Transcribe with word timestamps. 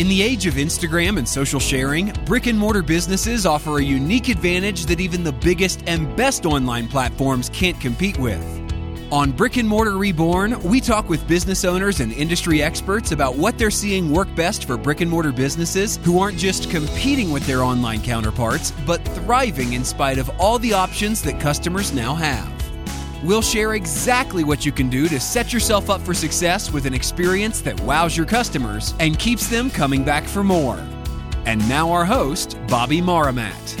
In 0.00 0.08
the 0.08 0.22
age 0.22 0.46
of 0.46 0.54
Instagram 0.54 1.18
and 1.18 1.28
social 1.28 1.60
sharing, 1.60 2.10
brick 2.24 2.46
and 2.46 2.58
mortar 2.58 2.80
businesses 2.80 3.44
offer 3.44 3.80
a 3.80 3.82
unique 3.82 4.30
advantage 4.30 4.86
that 4.86 4.98
even 4.98 5.22
the 5.22 5.32
biggest 5.32 5.82
and 5.86 6.16
best 6.16 6.46
online 6.46 6.88
platforms 6.88 7.50
can't 7.50 7.78
compete 7.78 8.18
with. 8.18 8.42
On 9.12 9.30
Brick 9.30 9.58
and 9.58 9.68
Mortar 9.68 9.98
Reborn, 9.98 10.58
we 10.62 10.80
talk 10.80 11.10
with 11.10 11.28
business 11.28 11.66
owners 11.66 12.00
and 12.00 12.12
industry 12.12 12.62
experts 12.62 13.12
about 13.12 13.36
what 13.36 13.58
they're 13.58 13.70
seeing 13.70 14.10
work 14.10 14.34
best 14.34 14.64
for 14.64 14.78
brick 14.78 15.02
and 15.02 15.10
mortar 15.10 15.32
businesses 15.32 15.98
who 15.98 16.18
aren't 16.18 16.38
just 16.38 16.70
competing 16.70 17.30
with 17.30 17.46
their 17.46 17.62
online 17.62 18.00
counterparts, 18.00 18.70
but 18.86 19.04
thriving 19.04 19.74
in 19.74 19.84
spite 19.84 20.16
of 20.16 20.30
all 20.40 20.58
the 20.60 20.72
options 20.72 21.20
that 21.20 21.38
customers 21.38 21.92
now 21.92 22.14
have. 22.14 22.59
We'll 23.22 23.42
share 23.42 23.74
exactly 23.74 24.44
what 24.44 24.64
you 24.64 24.72
can 24.72 24.88
do 24.88 25.06
to 25.08 25.20
set 25.20 25.52
yourself 25.52 25.90
up 25.90 26.00
for 26.00 26.14
success 26.14 26.72
with 26.72 26.86
an 26.86 26.94
experience 26.94 27.60
that 27.60 27.78
wows 27.82 28.16
your 28.16 28.24
customers 28.24 28.94
and 28.98 29.18
keeps 29.18 29.46
them 29.46 29.68
coming 29.68 30.02
back 30.04 30.24
for 30.24 30.42
more. 30.42 30.78
And 31.44 31.66
now, 31.68 31.90
our 31.90 32.06
host, 32.06 32.58
Bobby 32.66 33.02
Maramat. 33.02 33.78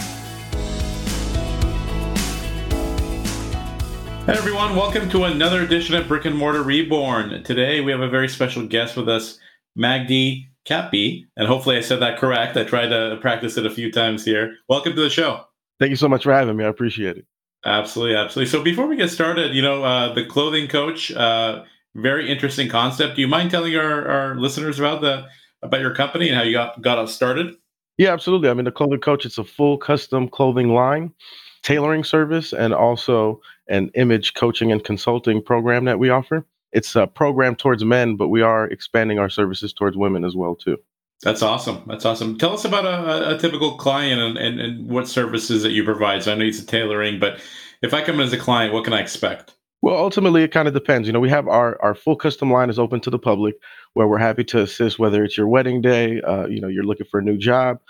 Hey 4.26 4.36
everyone, 4.36 4.76
welcome 4.76 5.08
to 5.08 5.24
another 5.24 5.62
edition 5.62 5.94
of 5.94 6.06
Brick 6.06 6.26
and 6.26 6.36
Mortar 6.36 6.62
Reborn. 6.62 7.42
Today 7.42 7.80
we 7.80 7.90
have 7.90 8.02
a 8.02 8.08
very 8.08 8.28
special 8.28 8.66
guest 8.66 8.94
with 8.94 9.08
us, 9.08 9.38
Magdy 9.74 10.50
Cappy, 10.66 11.26
and 11.36 11.48
hopefully 11.48 11.78
I 11.78 11.80
said 11.80 12.00
that 12.00 12.18
correct. 12.18 12.58
I 12.58 12.64
tried 12.64 12.88
to 12.88 13.18
practice 13.22 13.56
it 13.56 13.64
a 13.64 13.70
few 13.70 13.90
times 13.90 14.24
here. 14.24 14.54
Welcome 14.68 14.94
to 14.94 15.00
the 15.00 15.10
show. 15.10 15.46
Thank 15.78 15.90
you 15.90 15.96
so 15.96 16.08
much 16.08 16.24
for 16.24 16.32
having 16.32 16.58
me. 16.58 16.64
I 16.64 16.68
appreciate 16.68 17.16
it. 17.16 17.26
Absolutely, 17.64 18.16
absolutely. 18.16 18.50
So 18.50 18.62
before 18.62 18.86
we 18.86 18.96
get 18.96 19.10
started, 19.10 19.54
you 19.54 19.62
know, 19.62 19.84
uh, 19.84 20.14
the 20.14 20.24
clothing 20.24 20.66
coach, 20.66 21.12
uh, 21.12 21.64
very 21.94 22.30
interesting 22.30 22.68
concept. 22.68 23.16
Do 23.16 23.20
you 23.20 23.28
mind 23.28 23.50
telling 23.50 23.76
our, 23.76 24.08
our 24.08 24.34
listeners 24.36 24.78
about 24.78 25.02
the 25.02 25.26
about 25.62 25.80
your 25.80 25.94
company 25.94 26.28
and 26.28 26.36
how 26.36 26.42
you 26.42 26.52
got 26.52 26.80
got 26.80 26.98
us 26.98 27.14
started? 27.14 27.56
Yeah, 27.98 28.12
absolutely. 28.12 28.48
I 28.48 28.54
mean, 28.54 28.64
the 28.64 28.72
clothing 28.72 29.00
coach, 29.00 29.26
it's 29.26 29.36
a 29.36 29.44
full 29.44 29.76
custom 29.76 30.28
clothing 30.28 30.72
line 30.72 31.12
tailoring 31.62 32.04
service 32.04 32.52
and 32.52 32.72
also 32.72 33.40
an 33.68 33.90
image 33.94 34.34
coaching 34.34 34.72
and 34.72 34.82
consulting 34.82 35.42
program 35.42 35.84
that 35.84 35.98
we 35.98 36.08
offer. 36.08 36.46
It's 36.72 36.96
a 36.96 37.06
program 37.06 37.56
towards 37.56 37.84
men, 37.84 38.16
but 38.16 38.28
we 38.28 38.42
are 38.42 38.66
expanding 38.68 39.18
our 39.18 39.28
services 39.28 39.72
towards 39.72 39.96
women 39.96 40.24
as 40.24 40.34
well 40.34 40.54
too. 40.54 40.78
That's 41.22 41.42
awesome. 41.42 41.82
That's 41.86 42.06
awesome. 42.06 42.38
Tell 42.38 42.54
us 42.54 42.64
about 42.64 42.86
a, 42.86 43.36
a 43.36 43.38
typical 43.38 43.76
client 43.76 44.20
and, 44.20 44.38
and, 44.38 44.60
and, 44.60 44.88
what 44.88 45.06
services 45.06 45.62
that 45.62 45.72
you 45.72 45.84
provide. 45.84 46.22
So 46.22 46.32
I 46.32 46.34
know 46.34 46.46
it's 46.46 46.64
tailoring, 46.64 47.18
but 47.18 47.40
if 47.82 47.92
I 47.92 48.02
come 48.02 48.16
in 48.16 48.22
as 48.22 48.32
a 48.32 48.38
client, 48.38 48.72
what 48.72 48.84
can 48.84 48.94
I 48.94 49.00
expect? 49.00 49.54
Well, 49.82 49.96
ultimately, 49.96 50.42
it 50.42 50.52
kind 50.52 50.66
of 50.68 50.74
depends. 50.74 51.06
You 51.08 51.12
know, 51.12 51.20
we 51.20 51.28
have 51.30 51.46
our, 51.48 51.80
our 51.82 51.94
full 51.94 52.16
custom 52.16 52.50
line 52.50 52.70
is 52.70 52.78
open 52.78 53.00
to 53.00 53.10
the 53.10 53.18
public 53.18 53.56
where 53.94 54.06
we're 54.06 54.18
happy 54.18 54.44
to 54.44 54.62
assist, 54.62 54.98
whether 54.98 55.22
it's 55.24 55.36
your 55.36 55.48
wedding 55.48 55.80
day, 55.80 56.20
uh, 56.22 56.46
you 56.46 56.60
know, 56.60 56.68
you're 56.68 56.84
looking 56.84 57.06
for 57.10 57.20
a 57.20 57.22
new 57.22 57.36
job, 57.36 57.80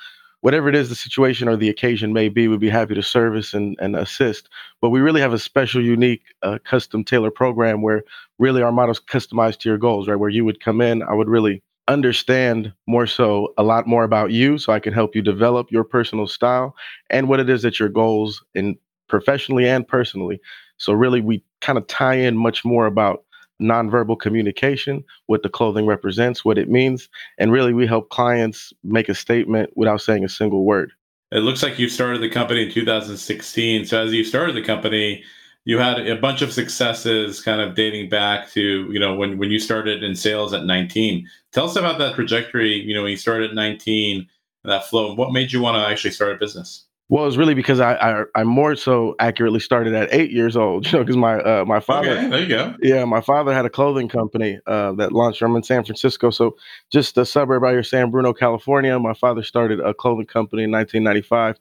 whatever 0.40 0.68
it 0.68 0.74
is 0.74 0.88
the 0.88 0.94
situation 0.94 1.48
or 1.48 1.56
the 1.56 1.68
occasion 1.68 2.12
may 2.12 2.28
be, 2.28 2.48
we'd 2.48 2.60
be 2.60 2.70
happy 2.70 2.94
to 2.94 3.02
service 3.02 3.54
and, 3.54 3.76
and 3.80 3.96
assist. 3.96 4.48
But 4.80 4.90
we 4.90 5.00
really 5.00 5.20
have 5.20 5.32
a 5.32 5.38
special, 5.38 5.82
unique, 5.82 6.22
uh, 6.42 6.58
custom 6.64 7.04
tailor 7.04 7.30
program 7.30 7.82
where 7.82 8.02
really 8.38 8.62
our 8.62 8.72
models 8.72 9.00
customized 9.00 9.58
to 9.60 9.68
your 9.68 9.78
goals, 9.78 10.08
right? 10.08 10.16
Where 10.16 10.30
you 10.30 10.44
would 10.44 10.62
come 10.62 10.80
in, 10.80 11.02
I 11.02 11.14
would 11.14 11.28
really 11.28 11.62
understand 11.90 12.72
more 12.86 13.06
so 13.06 13.52
a 13.58 13.62
lot 13.62 13.86
more 13.86 14.04
about 14.04 14.30
you 14.30 14.58
so 14.58 14.72
I 14.72 14.78
can 14.78 14.92
help 14.92 15.14
you 15.14 15.22
develop 15.22 15.70
your 15.70 15.84
personal 15.84 16.26
style 16.26 16.74
and 17.10 17.28
what 17.28 17.40
it 17.40 17.50
is 17.50 17.62
that 17.62 17.80
your 17.80 17.88
goals 17.88 18.42
in 18.54 18.76
professionally 19.08 19.68
and 19.68 19.86
personally. 19.86 20.40
So 20.76 20.92
really 20.92 21.20
we 21.20 21.42
kind 21.60 21.76
of 21.76 21.86
tie 21.88 22.14
in 22.14 22.36
much 22.36 22.64
more 22.64 22.86
about 22.86 23.24
nonverbal 23.60 24.18
communication, 24.18 25.04
what 25.26 25.42
the 25.42 25.48
clothing 25.48 25.84
represents, 25.84 26.44
what 26.44 26.58
it 26.58 26.70
means, 26.70 27.08
and 27.38 27.52
really 27.52 27.74
we 27.74 27.86
help 27.86 28.08
clients 28.08 28.72
make 28.84 29.08
a 29.08 29.14
statement 29.14 29.70
without 29.76 30.00
saying 30.00 30.24
a 30.24 30.28
single 30.28 30.64
word. 30.64 30.92
It 31.32 31.40
looks 31.40 31.62
like 31.62 31.78
you 31.78 31.88
started 31.88 32.22
the 32.22 32.30
company 32.30 32.62
in 32.64 32.70
2016. 32.70 33.84
So 33.84 34.02
as 34.02 34.12
you 34.12 34.24
started 34.24 34.56
the 34.56 34.62
company, 34.62 35.22
you 35.64 35.78
had 35.78 36.06
a 36.06 36.16
bunch 36.16 36.42
of 36.42 36.52
successes 36.52 37.42
kind 37.42 37.60
of 37.60 37.74
dating 37.74 38.08
back 38.08 38.50
to, 38.50 38.90
you 38.90 38.98
know, 38.98 39.14
when 39.14 39.38
when 39.38 39.50
you 39.50 39.58
started 39.58 40.02
in 40.02 40.14
sales 40.14 40.52
at 40.52 40.64
19. 40.64 41.26
Tell 41.52 41.66
us 41.66 41.76
about 41.76 41.98
that 41.98 42.14
trajectory, 42.14 42.74
you 42.74 42.94
know, 42.94 43.02
when 43.02 43.10
you 43.10 43.16
started 43.16 43.50
at 43.50 43.56
19, 43.56 44.26
that 44.64 44.86
flow. 44.86 45.14
What 45.14 45.32
made 45.32 45.52
you 45.52 45.60
want 45.60 45.76
to 45.76 45.86
actually 45.86 46.12
start 46.12 46.32
a 46.32 46.38
business? 46.38 46.86
Well, 47.10 47.26
it's 47.26 47.36
really 47.36 47.54
because 47.54 47.80
I, 47.80 47.94
I, 47.94 48.24
I 48.36 48.44
more 48.44 48.76
so 48.76 49.16
accurately 49.18 49.58
started 49.58 49.94
at 49.94 50.14
eight 50.14 50.30
years 50.30 50.56
old. 50.56 50.86
You 50.90 50.98
know, 50.98 51.04
because 51.04 51.16
my 51.16 51.40
uh, 51.40 51.64
my 51.64 51.80
father. 51.80 52.10
Okay, 52.10 52.28
there 52.28 52.40
you 52.40 52.48
go. 52.48 52.74
Yeah, 52.80 53.04
my 53.04 53.20
father 53.20 53.52
had 53.52 53.66
a 53.66 53.70
clothing 53.70 54.08
company 54.08 54.60
uh, 54.66 54.92
that 54.92 55.12
launched. 55.12 55.42
I'm 55.42 55.56
in 55.56 55.64
San 55.64 55.84
Francisco, 55.84 56.30
so 56.30 56.56
just 56.90 57.18
a 57.18 57.26
suburb 57.26 57.64
out 57.64 57.72
here, 57.72 57.82
San 57.82 58.10
Bruno, 58.12 58.32
California. 58.32 58.96
My 58.98 59.14
father 59.14 59.42
started 59.42 59.80
a 59.80 59.92
clothing 59.92 60.26
company 60.26 60.62
in 60.64 60.70
1995, 60.70 61.58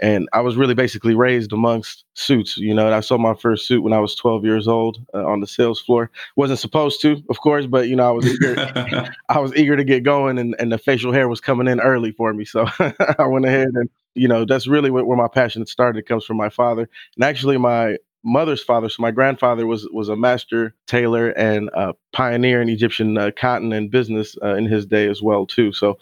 and 0.00 0.28
I 0.32 0.40
was 0.40 0.56
really 0.56 0.74
basically 0.74 1.14
raised 1.14 1.52
amongst 1.52 2.04
suits. 2.14 2.56
You 2.56 2.74
know, 2.74 2.86
And 2.86 2.94
I 2.94 3.00
saw 3.00 3.18
my 3.18 3.34
first 3.34 3.66
suit 3.66 3.82
when 3.82 3.92
I 3.92 3.98
was 3.98 4.14
12 4.14 4.44
years 4.44 4.68
old 4.68 4.98
uh, 5.14 5.24
on 5.24 5.40
the 5.40 5.46
sales 5.46 5.80
floor. 5.80 6.10
wasn't 6.36 6.58
supposed 6.58 7.00
to, 7.02 7.22
of 7.30 7.40
course, 7.40 7.66
but 7.66 7.88
you 7.88 7.96
know, 7.96 8.08
I 8.08 8.12
was 8.12 8.26
eager, 8.26 8.54
I 9.28 9.38
was 9.38 9.54
eager 9.54 9.76
to 9.76 9.84
get 9.84 10.02
going, 10.02 10.38
and, 10.38 10.54
and 10.58 10.70
the 10.70 10.78
facial 10.78 11.12
hair 11.12 11.28
was 11.28 11.40
coming 11.40 11.68
in 11.68 11.80
early 11.80 12.12
for 12.12 12.32
me, 12.32 12.44
so 12.44 12.66
I 12.78 13.26
went 13.26 13.46
ahead 13.46 13.68
and 13.74 13.88
you 14.14 14.28
know 14.28 14.46
that's 14.46 14.66
really 14.66 14.90
where, 14.90 15.04
where 15.04 15.16
my 15.16 15.28
passion 15.28 15.64
started. 15.66 15.98
It 15.98 16.06
comes 16.06 16.24
from 16.24 16.36
my 16.36 16.48
father, 16.48 16.88
and 17.16 17.24
actually 17.24 17.58
my 17.58 17.98
mother's 18.24 18.62
father. 18.62 18.88
So 18.88 19.02
my 19.02 19.10
grandfather 19.10 19.66
was 19.66 19.88
was 19.92 20.08
a 20.08 20.16
master 20.16 20.74
tailor 20.86 21.30
and 21.30 21.70
a 21.74 21.94
pioneer 22.12 22.60
in 22.60 22.68
Egyptian 22.68 23.16
uh, 23.16 23.30
cotton 23.36 23.72
and 23.72 23.90
business 23.90 24.36
uh, 24.42 24.54
in 24.54 24.66
his 24.66 24.84
day 24.86 25.08
as 25.08 25.22
well 25.22 25.46
too. 25.46 25.72
So 25.72 25.98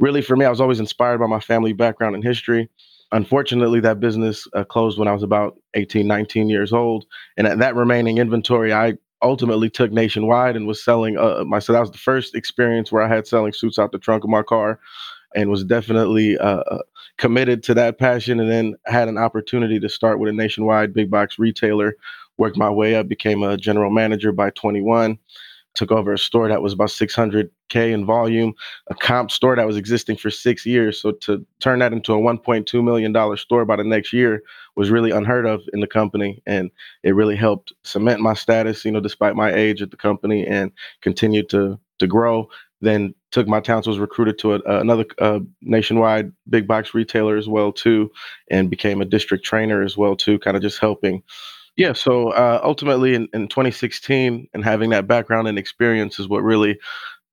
really 0.00 0.22
for 0.22 0.36
me, 0.36 0.44
I 0.44 0.50
was 0.50 0.60
always 0.60 0.80
inspired 0.80 1.18
by 1.18 1.26
my 1.26 1.40
family 1.40 1.72
background 1.72 2.14
and 2.14 2.24
history 2.24 2.68
Unfortunately, 3.12 3.80
that 3.80 4.00
business 4.00 4.46
uh, 4.54 4.64
closed 4.64 4.98
when 4.98 5.08
I 5.08 5.12
was 5.12 5.22
about 5.22 5.56
18, 5.74 6.06
19 6.06 6.48
years 6.48 6.72
old. 6.72 7.06
And 7.36 7.60
that 7.60 7.74
remaining 7.74 8.18
inventory, 8.18 8.72
I 8.72 8.98
ultimately 9.22 9.70
took 9.70 9.90
nationwide 9.92 10.56
and 10.56 10.66
was 10.66 10.82
selling 10.84 11.18
uh, 11.18 11.44
my 11.46 11.58
so 11.58 11.72
that 11.72 11.80
was 11.80 11.90
the 11.90 11.98
first 11.98 12.34
experience 12.34 12.92
where 12.92 13.02
I 13.02 13.08
had 13.08 13.26
selling 13.26 13.52
suits 13.52 13.78
out 13.78 13.92
the 13.92 13.98
trunk 13.98 14.24
of 14.24 14.30
my 14.30 14.42
car 14.42 14.78
and 15.34 15.50
was 15.50 15.64
definitely 15.64 16.38
uh, 16.38 16.60
uh 16.60 16.82
committed 17.16 17.62
to 17.64 17.74
that 17.74 17.98
passion 17.98 18.38
and 18.38 18.48
then 18.48 18.76
had 18.86 19.08
an 19.08 19.18
opportunity 19.18 19.80
to 19.80 19.88
start 19.88 20.20
with 20.20 20.28
a 20.28 20.32
nationwide 20.32 20.94
big 20.94 21.10
box 21.10 21.36
retailer 21.36 21.96
worked 22.36 22.56
my 22.56 22.70
way 22.70 22.94
up 22.94 23.08
became 23.08 23.42
a 23.42 23.56
general 23.56 23.90
manager 23.90 24.30
by 24.30 24.50
21 24.50 25.18
took 25.78 25.92
over 25.92 26.12
a 26.12 26.18
store 26.18 26.48
that 26.48 26.60
was 26.60 26.72
about 26.72 26.88
600k 26.88 27.92
in 27.92 28.04
volume, 28.04 28.52
a 28.88 28.94
comp 28.94 29.30
store 29.30 29.54
that 29.54 29.66
was 29.66 29.76
existing 29.76 30.16
for 30.16 30.28
six 30.28 30.66
years. 30.66 31.00
So 31.00 31.12
to 31.12 31.46
turn 31.60 31.78
that 31.78 31.92
into 31.92 32.12
a 32.12 32.18
1.2 32.18 32.84
million 32.84 33.12
dollar 33.12 33.36
store 33.36 33.64
by 33.64 33.76
the 33.76 33.84
next 33.84 34.12
year 34.12 34.42
was 34.74 34.90
really 34.90 35.12
unheard 35.12 35.46
of 35.46 35.62
in 35.72 35.80
the 35.80 35.86
company, 35.86 36.42
and 36.46 36.70
it 37.04 37.14
really 37.14 37.36
helped 37.36 37.72
cement 37.84 38.20
my 38.20 38.34
status. 38.34 38.84
You 38.84 38.90
know, 38.90 39.00
despite 39.00 39.36
my 39.36 39.52
age 39.52 39.80
at 39.80 39.90
the 39.90 39.96
company, 39.96 40.44
and 40.46 40.72
continued 41.00 41.48
to 41.50 41.78
to 42.00 42.06
grow. 42.06 42.48
Then 42.80 43.12
took 43.32 43.48
my 43.48 43.60
talents, 43.60 43.88
was 43.88 43.98
recruited 43.98 44.38
to 44.38 44.54
a, 44.54 44.60
another 44.80 45.04
nationwide 45.62 46.32
big 46.48 46.66
box 46.68 46.94
retailer 46.94 47.36
as 47.36 47.48
well 47.48 47.72
too, 47.72 48.10
and 48.50 48.70
became 48.70 49.00
a 49.00 49.04
district 49.04 49.44
trainer 49.44 49.82
as 49.82 49.96
well 49.96 50.14
too, 50.14 50.38
kind 50.38 50.56
of 50.56 50.62
just 50.62 50.78
helping 50.78 51.22
yeah, 51.78 51.92
so 51.92 52.30
uh, 52.32 52.60
ultimately 52.64 53.14
in, 53.14 53.28
in 53.32 53.46
2016 53.46 54.48
and 54.52 54.64
having 54.64 54.90
that 54.90 55.06
background 55.06 55.46
and 55.46 55.56
experience 55.56 56.18
is 56.18 56.26
what 56.26 56.42
really, 56.42 56.76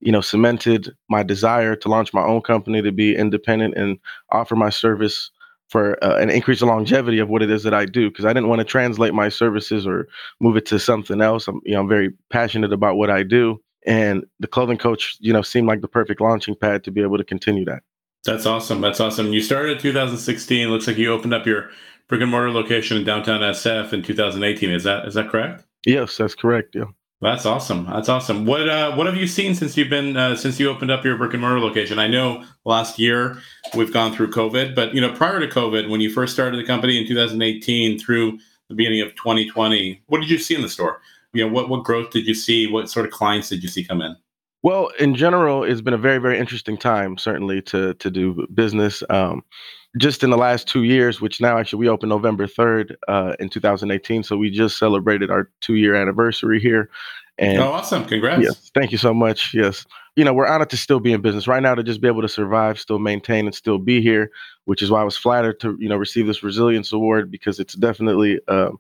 you 0.02 0.12
know, 0.12 0.22
cemented 0.22 0.96
my 1.10 1.24
desire 1.24 1.76
to 1.78 1.90
launch 1.90 2.14
my 2.14 2.22
own 2.22 2.44
company, 2.44 2.80
to 2.84 2.92
be 2.92 3.16
independent 3.16 3.74
and 3.76 3.98
offer 4.30 4.56
my 4.56 4.70
service 4.70 5.32
for 5.68 6.02
uh, 6.04 6.18
an 6.18 6.30
increase 6.30 6.62
in 6.62 6.68
longevity 6.68 7.18
of 7.18 7.28
what 7.28 7.42
it 7.42 7.50
is 7.50 7.64
that 7.64 7.74
I 7.74 7.86
do. 7.86 8.12
Because 8.12 8.24
I 8.24 8.34
didn't 8.34 8.48
want 8.48 8.60
to 8.60 8.66
translate 8.66 9.16
my 9.16 9.30
services 9.30 9.88
or 9.88 10.08
move 10.40 10.58
it 10.58 10.68
to 10.68 10.78
something 10.78 11.22
else. 11.22 11.48
I'm, 11.48 11.60
you 11.66 11.74
know, 11.74 11.80
I'm 11.80 11.90
very 11.90 12.14
passionate 12.30 12.72
about 12.72 12.98
what 12.98 13.10
I 13.10 13.24
do, 13.24 13.60
and 13.88 14.26
the 14.40 14.48
clothing 14.48 14.78
coach, 14.78 15.18
you 15.22 15.34
know, 15.34 15.42
seemed 15.42 15.68
like 15.68 15.82
the 15.82 15.88
perfect 15.88 16.22
launching 16.22 16.56
pad 16.56 16.84
to 16.84 16.92
be 16.92 17.02
able 17.02 17.18
to 17.18 17.24
continue 17.24 17.66
that. 17.66 17.82
That's 18.26 18.46
awesome. 18.46 18.80
That's 18.82 19.00
awesome. 19.00 19.34
You 19.34 19.42
started 19.42 19.78
in 19.78 19.82
2016. 19.82 20.70
Looks 20.70 20.86
like 20.86 20.98
you 20.98 21.12
opened 21.12 21.34
up 21.34 21.48
your 21.48 21.72
brick 22.08 22.22
and 22.22 22.32
mortar 22.32 22.52
location 22.52 22.98
in 22.98 23.04
downtown 23.04 23.42
SF 23.42 23.94
in 23.94 24.04
2018. 24.04 24.72
Is 24.72 24.84
that 24.84 25.08
is 25.08 25.14
that 25.16 25.30
correct? 25.30 25.66
Yes, 25.86 26.18
that's 26.18 26.36
correct. 26.36 26.76
Yeah. 26.76 26.86
That's 27.22 27.46
awesome. 27.46 27.86
That's 27.86 28.10
awesome. 28.10 28.46
What 28.46 28.68
uh, 28.68 28.94
what 28.94 29.08
have 29.08 29.16
you 29.16 29.26
seen 29.26 29.56
since 29.56 29.78
you've 29.78 29.90
been 29.90 30.18
uh, 30.18 30.36
since 30.36 30.60
you 30.60 30.70
opened 30.70 30.92
up 30.92 31.06
your 31.06 31.18
brick 31.18 31.34
and 31.34 31.42
mortar 31.42 31.60
location? 31.60 31.98
I 31.98 32.08
know 32.08 32.44
last 32.66 33.00
year 33.00 33.38
we've 33.74 33.94
gone 33.94 34.14
through 34.14 34.32
COVID, 34.32 34.76
but 34.76 34.94
you 34.94 35.02
know 35.02 35.14
prior 35.14 35.40
to 35.40 35.48
COVID, 35.48 35.90
when 35.90 36.02
you 36.02 36.10
first 36.12 36.34
started 36.34 36.58
the 36.58 36.66
company 36.68 37.00
in 37.00 37.08
2018 37.08 37.98
through 38.00 38.38
the 38.68 38.76
beginning 38.76 39.02
of 39.02 39.16
2020, 39.16 40.04
what 40.08 40.20
did 40.20 40.30
you 40.30 40.38
see 40.38 40.56
in 40.56 40.62
the 40.62 40.70
store? 40.70 41.02
You 41.34 41.46
know, 41.46 41.54
what 41.54 41.70
what 41.70 41.84
growth 41.84 42.12
did 42.12 42.28
you 42.28 42.34
see? 42.34 42.68
What 42.68 42.90
sort 42.90 43.06
of 43.06 43.12
clients 43.12 43.50
did 43.50 43.64
you 43.64 43.70
see 43.70 43.84
come 43.84 44.02
in? 44.02 44.16
Well, 44.62 44.90
in 45.00 45.16
general, 45.16 45.64
it's 45.64 45.82
been 45.82 45.94
a 45.94 45.98
very 45.98 46.18
very 46.18 46.38
interesting 46.38 46.78
time, 46.78 47.18
certainly 47.18 47.62
to 47.64 47.94
to 47.94 48.12
do 48.12 48.46
business. 48.54 49.04
Um, 49.10 49.44
just 49.98 50.24
in 50.24 50.30
the 50.30 50.38
last 50.38 50.68
two 50.68 50.84
years, 50.84 51.22
which 51.22 51.40
now 51.40 51.58
actually 51.58 51.80
we 51.80 51.90
opened 51.90 52.10
November 52.10 52.48
3rd 52.48 52.96
uh, 53.08 53.34
in 53.40 53.50
2018. 53.50 54.24
So 54.24 54.38
we 54.38 54.50
just 54.50 54.78
celebrated 54.78 55.32
our 55.32 55.50
two 55.62 55.76
year 55.76 55.96
anniversary 55.96 56.60
here. 56.60 56.90
And 57.38 57.60
oh, 57.60 57.74
awesome! 57.74 58.06
Congrats. 58.06 58.42
Yes, 58.42 58.72
thank 58.74 58.94
you 58.94 58.98
so 58.98 59.14
much. 59.14 59.54
Yes, 59.54 59.86
you 60.16 60.24
know 60.24 60.34
we're 60.34 60.48
honored 60.48 60.70
to 60.70 60.78
still 60.78 61.02
be 61.02 61.12
in 61.12 61.22
business 61.22 61.50
right 61.50 61.62
now 61.62 61.76
to 61.76 61.84
just 61.84 62.00
be 62.00 62.08
able 62.08 62.22
to 62.22 62.30
survive, 62.30 62.80
still 62.80 62.98
maintain, 62.98 63.46
and 63.46 63.54
still 63.54 63.78
be 63.78 64.02
here. 64.02 64.32
Which 64.64 64.82
is 64.82 64.90
why 64.90 65.02
I 65.02 65.04
was 65.04 65.18
flattered 65.18 65.60
to 65.60 65.76
you 65.78 65.90
know 65.90 65.98
receive 65.98 66.28
this 66.28 66.44
resilience 66.44 66.94
award 66.94 67.30
because 67.30 67.60
it's 67.60 67.74
definitely. 67.74 68.40
Uh, 68.48 68.72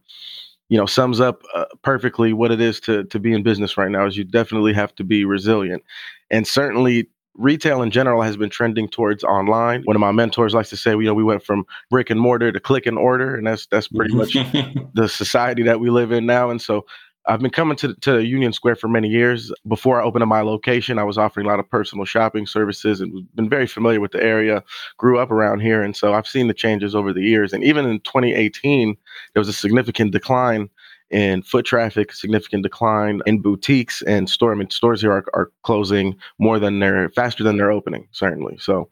you 0.69 0.79
know 0.79 0.87
sums 0.87 1.19
up 1.19 1.43
uh, 1.53 1.65
perfectly 1.83 2.33
what 2.33 2.49
it 2.51 2.59
is 2.59 2.79
to 2.79 3.03
to 3.03 3.19
be 3.19 3.33
in 3.33 3.43
business 3.43 3.77
right 3.77 3.91
now 3.91 4.03
is 4.07 4.17
you 4.17 4.23
definitely 4.23 4.73
have 4.73 4.95
to 4.95 5.03
be 5.03 5.23
resilient 5.23 5.83
and 6.31 6.47
certainly 6.47 7.07
retail 7.37 7.81
in 7.81 7.91
general 7.91 8.21
has 8.21 8.37
been 8.37 8.49
trending 8.49 8.87
towards 8.87 9.23
online. 9.23 9.83
One 9.83 9.95
of 9.95 9.99
my 9.99 10.11
mentors 10.11 10.53
likes 10.53 10.69
to 10.69 10.77
say, 10.77 10.91
you 10.91 11.03
know, 11.03 11.13
we 11.13 11.23
went 11.23 11.43
from 11.43 11.65
brick 11.89 12.09
and 12.09 12.19
mortar 12.19 12.51
to 12.51 12.59
click 12.59 12.85
and 12.85 12.97
order, 12.97 13.35
and 13.35 13.45
that's 13.45 13.65
that's 13.67 13.87
pretty 13.87 14.13
much 14.13 14.33
the 14.93 15.07
society 15.07 15.63
that 15.63 15.79
we 15.79 15.89
live 15.89 16.11
in 16.11 16.25
now. 16.25 16.49
And 16.49 16.61
so 16.61 16.85
I've 17.27 17.39
been 17.39 17.51
coming 17.51 17.75
to, 17.77 17.95
to 17.95 18.23
Union 18.23 18.53
Square 18.53 18.75
for 18.75 18.87
many 18.87 19.07
years. 19.07 19.51
Before 19.67 19.99
I 19.99 20.03
opened 20.03 20.21
up 20.21 20.29
my 20.29 20.41
location, 20.41 20.99
I 20.99 21.03
was 21.03 21.17
offering 21.17 21.47
a 21.47 21.49
lot 21.49 21.59
of 21.59 21.69
personal 21.69 22.05
shopping 22.05 22.45
services 22.45 23.01
and 23.01 23.27
been 23.35 23.49
very 23.49 23.65
familiar 23.65 23.99
with 23.99 24.11
the 24.11 24.23
area, 24.23 24.63
grew 24.97 25.17
up 25.17 25.31
around 25.31 25.61
here. 25.61 25.81
And 25.81 25.95
so 25.95 26.13
I've 26.13 26.27
seen 26.27 26.47
the 26.47 26.53
changes 26.53 26.93
over 26.93 27.11
the 27.11 27.23
years. 27.23 27.51
And 27.51 27.63
even 27.63 27.85
in 27.85 27.99
2018, 28.01 28.95
there 29.33 29.41
was 29.41 29.47
a 29.49 29.53
significant 29.53 30.11
decline 30.11 30.69
in 31.15 31.41
foot 31.41 31.65
traffic, 31.65 32.11
significant 32.11 32.61
decline 32.61 33.21
in 33.25 33.39
boutiques 33.39 34.01
and 34.01 34.29
store. 34.29 34.51
I 34.51 34.55
mean, 34.55 34.69
stores 34.69 34.99
here 34.99 35.13
are, 35.13 35.23
are 35.33 35.49
closing 35.63 36.17
more 36.39 36.59
than 36.59 36.79
they're 36.79 37.09
faster 37.11 37.41
than 37.41 37.55
they're 37.55 37.71
opening, 37.71 38.09
certainly. 38.11 38.57
So 38.59 38.89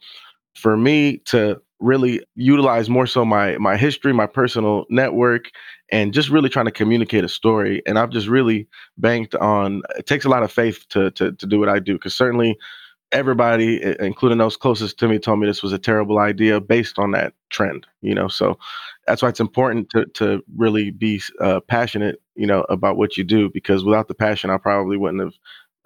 for 0.55 0.77
me 0.77 1.17
to 1.25 1.61
really 1.81 2.21
utilize 2.35 2.89
more 2.89 3.05
so 3.05 3.25
my 3.25 3.57
my 3.57 3.75
history, 3.75 4.13
my 4.13 4.25
personal 4.25 4.85
network, 4.89 5.49
and 5.91 6.13
just 6.13 6.29
really 6.29 6.47
trying 6.47 6.65
to 6.65 6.71
communicate 6.71 7.25
a 7.25 7.29
story. 7.29 7.81
And 7.85 7.99
I've 7.99 8.11
just 8.11 8.27
really 8.27 8.69
banked 8.97 9.35
on 9.35 9.81
it 9.97 10.05
takes 10.05 10.23
a 10.23 10.29
lot 10.29 10.43
of 10.43 10.51
faith 10.51 10.85
to 10.89 11.11
to, 11.11 11.33
to 11.33 11.45
do 11.45 11.59
what 11.59 11.67
I 11.67 11.79
do 11.79 11.95
because 11.95 12.15
certainly 12.15 12.57
everybody, 13.11 13.83
including 13.99 14.37
those 14.37 14.55
closest 14.55 14.97
to 14.99 15.09
me, 15.09 15.19
told 15.19 15.39
me 15.39 15.45
this 15.45 15.61
was 15.61 15.73
a 15.73 15.77
terrible 15.77 16.19
idea 16.19 16.61
based 16.61 16.97
on 16.97 17.11
that 17.11 17.33
trend. 17.49 17.85
You 18.01 18.15
know, 18.15 18.29
so 18.29 18.57
that's 19.07 19.21
why 19.21 19.29
it's 19.29 19.39
important 19.39 19.89
to 19.91 20.05
to 20.15 20.43
really 20.55 20.91
be 20.91 21.21
uh, 21.41 21.59
passionate, 21.61 22.21
you 22.35 22.47
know, 22.47 22.61
about 22.69 22.97
what 22.97 23.17
you 23.17 23.23
do 23.23 23.49
because 23.49 23.83
without 23.83 24.07
the 24.07 24.15
passion, 24.15 24.49
I 24.49 24.57
probably 24.57 24.97
wouldn't 24.97 25.21
have 25.21 25.33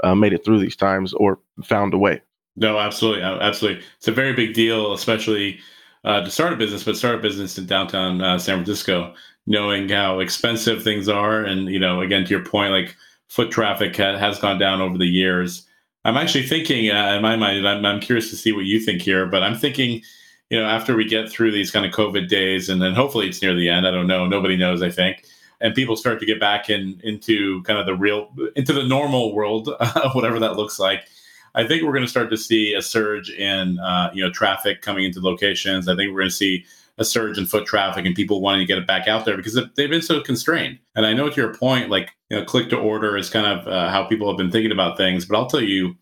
uh, 0.04 0.16
made 0.16 0.34
it 0.34 0.46
through 0.46 0.60
these 0.60 0.76
times 0.76 1.14
or 1.14 1.40
found 1.64 1.94
a 1.94 1.98
way. 1.98 2.22
No, 2.56 2.80
absolutely, 2.80 3.24
absolutely. 3.24 3.84
It's 3.98 4.08
a 4.08 4.12
very 4.12 4.34
big 4.34 4.54
deal, 4.54 4.94
especially 4.94 5.60
uh, 6.04 6.22
to 6.22 6.32
start 6.32 6.54
a 6.54 6.56
business, 6.56 6.84
but 6.84 6.98
start 6.98 7.16
a 7.16 7.20
business 7.20 7.58
in 7.58 7.66
downtown 7.66 8.22
uh, 8.22 8.40
San 8.40 8.58
Francisco, 8.58 9.14
knowing 9.46 9.90
how 9.90 10.20
expensive 10.20 10.84
things 10.84 11.08
are, 11.08 11.44
and 11.44 11.68
you 11.68 11.80
know, 11.80 12.02
again, 12.02 12.24
to 12.26 12.30
your 12.32 12.44
point, 12.44 12.72
like 12.72 12.96
foot 13.28 13.52
traffic 13.52 13.96
ha- 13.96 14.18
has 14.18 14.40
gone 14.40 14.58
down 14.58 14.82
over 14.82 14.98
the 14.98 15.06
years. 15.06 15.68
I'm 16.06 16.18
actually 16.18 16.48
thinking, 16.48 16.90
uh, 16.90 17.16
in 17.16 17.22
my 17.22 17.36
mind, 17.36 17.68
I'm, 17.68 17.86
I'm 17.86 18.00
curious 18.00 18.30
to 18.30 18.38
see 18.38 18.54
what 18.54 18.66
you 18.66 18.80
think 18.80 19.02
here, 19.02 19.26
but 19.26 19.44
I'm 19.44 19.56
thinking 19.56 20.02
you 20.50 20.60
know, 20.60 20.66
after 20.66 20.96
we 20.96 21.06
get 21.06 21.30
through 21.30 21.52
these 21.52 21.72
kind 21.72 21.86
of 21.86 21.92
COVID 21.92 22.28
days, 22.28 22.70
and 22.70 22.82
then 22.82 22.94
hopefully 22.94 23.28
it's 23.28 23.42
near 23.42 23.56
the 23.56 23.70
end. 23.70 23.88
I 23.88 23.92
don't 23.92 24.08
know. 24.08 24.26
Nobody 24.28 24.56
knows. 24.56 24.82
I 24.82 24.90
think, 24.90 25.26
and 25.60 25.76
people 25.76 25.96
start 25.96 26.20
to 26.20 26.26
get 26.26 26.40
back 26.40 26.70
in 26.70 27.00
into 27.04 27.62
kind 27.64 27.80
of 27.80 27.86
the 27.86 27.96
real, 27.96 28.30
into 28.56 28.74
the 28.74 28.84
normal 28.84 29.34
world, 29.34 29.70
whatever 30.14 30.40
that 30.40 30.56
looks 30.56 30.80
like. 30.80 31.08
I 31.56 31.66
think 31.66 31.84
we're 31.84 31.92
going 31.92 32.04
to 32.04 32.10
start 32.10 32.30
to 32.30 32.38
see 32.38 32.74
a 32.74 32.82
surge 32.82 33.32
in, 33.32 33.80
uh, 33.80 34.12
you 34.14 34.24
know, 34.24 34.32
traffic 34.32 34.82
coming 34.82 35.06
into 35.06 35.20
locations. 35.20 35.88
I 35.88 35.96
think 35.96 36.12
we're 36.12 36.20
going 36.20 36.30
to 36.30 36.36
see 36.36 36.66
a 37.00 37.06
surge 37.06 37.38
in 37.38 37.46
foot 37.46 37.66
traffic 37.66 38.06
and 38.06 38.16
people 38.16 38.42
wanting 38.42 38.60
to 38.60 38.66
get 38.66 38.78
it 38.78 38.88
back 38.88 39.08
out 39.08 39.26
there 39.26 39.38
because 39.38 39.60
they've 39.76 39.90
been 39.90 40.02
so 40.02 40.22
constrained. 40.22 40.80
And 40.96 41.06
I 41.06 41.14
know 41.14 41.30
to 41.30 41.36
your 41.36 41.54
point, 41.54 41.90
like 41.90 42.12
you 42.30 42.38
know, 42.38 42.46
click 42.46 42.70
to 42.70 42.78
order 42.78 43.18
is 43.18 43.30
kind 43.30 43.46
of 43.46 43.68
uh, 43.68 43.90
how 43.90 44.06
people 44.06 44.28
have 44.28 44.38
been 44.38 44.52
thinking 44.52 44.72
about 44.72 44.98
things. 44.98 45.26
But 45.26 45.38
I'll 45.38 45.50
tell 45.50 45.62
you, 45.62 45.96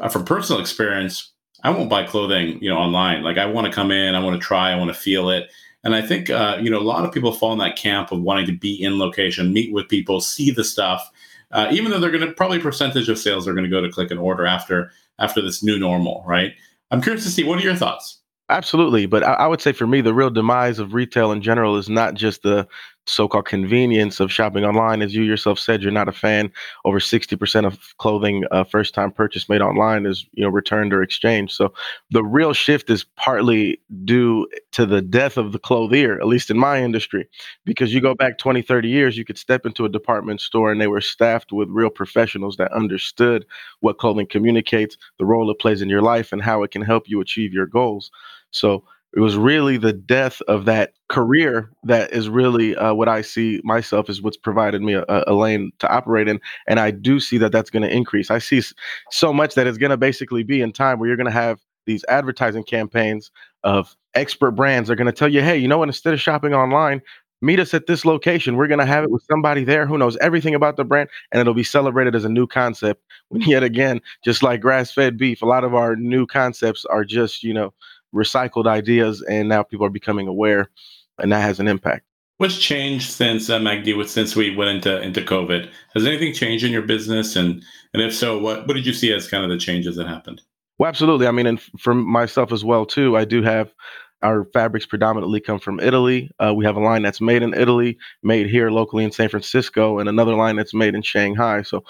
uh, 0.00 0.08
from 0.08 0.24
personal 0.24 0.60
experience, 0.60 1.32
I 1.62 1.70
won't 1.70 1.90
buy 1.90 2.04
clothing, 2.04 2.62
you 2.62 2.70
know, 2.70 2.78
online. 2.78 3.22
Like 3.22 3.38
I 3.38 3.46
want 3.46 3.66
to 3.66 3.72
come 3.72 3.90
in, 3.90 4.14
I 4.14 4.22
want 4.22 4.40
to 4.40 4.46
try, 4.46 4.70
I 4.70 4.76
want 4.76 4.92
to 4.92 4.98
feel 4.98 5.30
it. 5.30 5.50
And 5.84 5.94
I 5.94 6.02
think, 6.02 6.28
uh, 6.30 6.58
you 6.60 6.70
know, 6.70 6.78
a 6.78 6.82
lot 6.82 7.04
of 7.04 7.12
people 7.12 7.32
fall 7.32 7.52
in 7.52 7.58
that 7.58 7.76
camp 7.76 8.12
of 8.12 8.20
wanting 8.20 8.46
to 8.46 8.52
be 8.52 8.74
in 8.82 8.98
location, 8.98 9.52
meet 9.52 9.72
with 9.72 9.88
people, 9.88 10.20
see 10.20 10.50
the 10.50 10.64
stuff, 10.64 11.10
uh, 11.52 11.68
even 11.70 11.90
though 11.90 11.98
they're 11.98 12.10
going 12.10 12.26
to 12.26 12.32
probably 12.32 12.58
percentage 12.58 13.08
of 13.08 13.18
sales 13.18 13.48
are 13.48 13.54
going 13.54 13.64
to 13.64 13.70
go 13.70 13.80
to 13.80 13.90
click 13.90 14.10
and 14.10 14.20
order 14.20 14.46
after 14.46 14.90
after 15.18 15.40
this 15.40 15.62
new 15.62 15.78
normal, 15.78 16.22
right? 16.26 16.52
I'm 16.90 17.02
curious 17.02 17.24
to 17.24 17.30
see 17.30 17.44
what 17.44 17.58
are 17.58 17.62
your 17.62 17.74
thoughts. 17.74 18.20
Absolutely, 18.50 19.06
but 19.06 19.22
I, 19.22 19.34
I 19.34 19.46
would 19.46 19.60
say 19.60 19.72
for 19.72 19.86
me, 19.86 20.00
the 20.00 20.14
real 20.14 20.30
demise 20.30 20.78
of 20.78 20.94
retail 20.94 21.32
in 21.32 21.42
general 21.42 21.76
is 21.76 21.88
not 21.88 22.14
just 22.14 22.42
the 22.42 22.66
so-called 23.08 23.46
convenience 23.46 24.20
of 24.20 24.32
shopping 24.32 24.64
online. 24.64 25.02
As 25.02 25.14
you 25.14 25.22
yourself 25.22 25.58
said 25.58 25.82
you're 25.82 25.92
not 25.92 26.08
a 26.08 26.12
fan. 26.12 26.52
Over 26.84 27.00
60% 27.00 27.66
of 27.66 27.78
clothing 27.98 28.44
uh, 28.50 28.64
first 28.64 28.94
time 28.94 29.10
purchase 29.10 29.48
made 29.48 29.60
online 29.62 30.06
is 30.06 30.26
you 30.32 30.44
know 30.44 30.50
returned 30.50 30.92
or 30.92 31.02
exchanged. 31.02 31.54
So 31.54 31.72
the 32.10 32.24
real 32.24 32.52
shift 32.52 32.90
is 32.90 33.04
partly 33.16 33.80
due 34.04 34.46
to 34.72 34.86
the 34.86 35.02
death 35.02 35.36
of 35.36 35.52
the 35.52 35.58
clothier 35.58 36.20
at 36.20 36.26
least 36.26 36.50
in 36.50 36.58
my 36.58 36.82
industry 36.82 37.28
because 37.64 37.92
you 37.94 38.00
go 38.00 38.14
back 38.14 38.38
20 38.38 38.62
30 38.62 38.88
years 38.88 39.16
you 39.16 39.24
could 39.24 39.38
step 39.38 39.66
into 39.66 39.84
a 39.84 39.88
department 39.88 40.40
store 40.40 40.70
and 40.70 40.80
they 40.80 40.86
were 40.86 41.00
staffed 41.00 41.52
with 41.52 41.68
real 41.70 41.90
professionals 41.90 42.56
that 42.56 42.72
understood 42.72 43.44
what 43.80 43.98
clothing 43.98 44.26
communicates 44.26 44.96
the 45.18 45.24
role 45.24 45.50
it 45.50 45.58
plays 45.58 45.82
in 45.82 45.88
your 45.88 46.02
life 46.02 46.32
and 46.32 46.42
how 46.42 46.62
it 46.62 46.70
can 46.70 46.82
help 46.82 47.08
you 47.08 47.20
achieve 47.20 47.52
your 47.52 47.66
goals. 47.66 48.10
So 48.50 48.84
it 49.16 49.20
was 49.20 49.36
really 49.36 49.76
the 49.78 49.92
death 49.92 50.42
of 50.48 50.64
that 50.66 50.92
career 51.08 51.70
that 51.84 52.12
is 52.12 52.28
really 52.28 52.76
uh, 52.76 52.92
what 52.92 53.08
I 53.08 53.22
see 53.22 53.60
myself 53.64 54.10
is 54.10 54.20
what's 54.20 54.36
provided 54.36 54.82
me 54.82 54.94
a, 54.94 55.04
a, 55.08 55.32
lane 55.32 55.72
to 55.78 55.90
operate 55.90 56.28
in. 56.28 56.38
And 56.66 56.78
I 56.78 56.90
do 56.90 57.18
see 57.18 57.38
that 57.38 57.50
that's 57.50 57.70
going 57.70 57.82
to 57.82 57.90
increase. 57.90 58.30
I 58.30 58.38
see 58.38 58.62
so 59.10 59.32
much 59.32 59.54
that 59.54 59.66
it's 59.66 59.78
going 59.78 59.90
to 59.90 59.96
basically 59.96 60.42
be 60.42 60.60
in 60.60 60.72
time 60.72 60.98
where 60.98 61.08
you're 61.08 61.16
going 61.16 61.24
to 61.24 61.32
have 61.32 61.58
these 61.86 62.04
advertising 62.08 62.64
campaigns 62.64 63.30
of 63.64 63.96
expert 64.14 64.52
brands 64.52 64.90
are 64.90 64.94
going 64.94 65.06
to 65.06 65.12
tell 65.12 65.28
you, 65.28 65.40
hey, 65.40 65.56
you 65.56 65.66
know 65.66 65.78
what? 65.78 65.88
Instead 65.88 66.12
of 66.12 66.20
shopping 66.20 66.52
online, 66.52 67.00
meet 67.40 67.60
us 67.60 67.72
at 67.72 67.86
this 67.86 68.04
location. 68.04 68.56
We're 68.56 68.66
going 68.66 68.78
to 68.80 68.86
have 68.86 69.04
it 69.04 69.10
with 69.10 69.24
somebody 69.30 69.64
there 69.64 69.86
who 69.86 69.98
knows 69.98 70.16
everything 70.18 70.54
about 70.54 70.76
the 70.76 70.84
brand, 70.84 71.08
and 71.32 71.40
it'll 71.40 71.54
be 71.54 71.64
celebrated 71.64 72.14
as 72.14 72.24
a 72.24 72.28
new 72.28 72.46
concept. 72.46 73.02
When 73.28 73.42
yet 73.48 73.62
again, 73.62 74.00
just 74.24 74.42
like 74.42 74.60
grass 74.60 74.92
fed 74.92 75.16
beef, 75.16 75.42
a 75.42 75.46
lot 75.46 75.64
of 75.64 75.74
our 75.74 75.96
new 75.96 76.26
concepts 76.26 76.84
are 76.86 77.04
just, 77.04 77.42
you 77.42 77.54
know, 77.54 77.72
recycled 78.14 78.66
ideas, 78.66 79.22
and 79.22 79.48
now 79.48 79.62
people 79.62 79.86
are 79.86 79.90
becoming 79.90 80.28
aware, 80.28 80.70
and 81.18 81.32
that 81.32 81.40
has 81.40 81.60
an 81.60 81.68
impact. 81.68 82.04
What's 82.38 82.58
changed 82.58 83.10
since 83.10 83.50
uh, 83.50 83.58
Magdy? 83.58 84.00
Since 84.06 84.36
we 84.36 84.54
went 84.54 84.70
into 84.70 85.00
into 85.02 85.20
COVID, 85.20 85.68
has 85.94 86.06
anything 86.06 86.32
changed 86.32 86.64
in 86.64 86.70
your 86.70 86.82
business? 86.82 87.34
And 87.34 87.62
and 87.92 88.02
if 88.02 88.14
so, 88.14 88.38
what 88.38 88.66
what 88.66 88.74
did 88.74 88.86
you 88.86 88.92
see 88.92 89.12
as 89.12 89.28
kind 89.28 89.44
of 89.44 89.50
the 89.50 89.58
changes 89.58 89.96
that 89.96 90.06
happened? 90.06 90.40
Well, 90.78 90.88
absolutely. 90.88 91.26
I 91.26 91.32
mean, 91.32 91.46
and 91.46 91.60
for 91.80 91.94
myself 91.94 92.52
as 92.52 92.64
well 92.64 92.86
too, 92.86 93.16
I 93.16 93.24
do 93.24 93.42
have 93.42 93.74
our 94.22 94.44
fabrics 94.52 94.86
predominantly 94.86 95.40
come 95.40 95.58
from 95.58 95.80
Italy. 95.80 96.30
Uh, 96.38 96.52
we 96.54 96.64
have 96.64 96.76
a 96.76 96.80
line 96.80 97.02
that's 97.02 97.20
made 97.20 97.42
in 97.42 97.54
Italy, 97.54 97.98
made 98.22 98.48
here 98.48 98.70
locally 98.70 99.04
in 99.04 99.12
San 99.12 99.28
Francisco, 99.28 99.98
and 99.98 100.08
another 100.08 100.34
line 100.34 100.56
that's 100.56 100.74
made 100.74 100.94
in 100.94 101.02
Shanghai. 101.02 101.62
So 101.62 101.84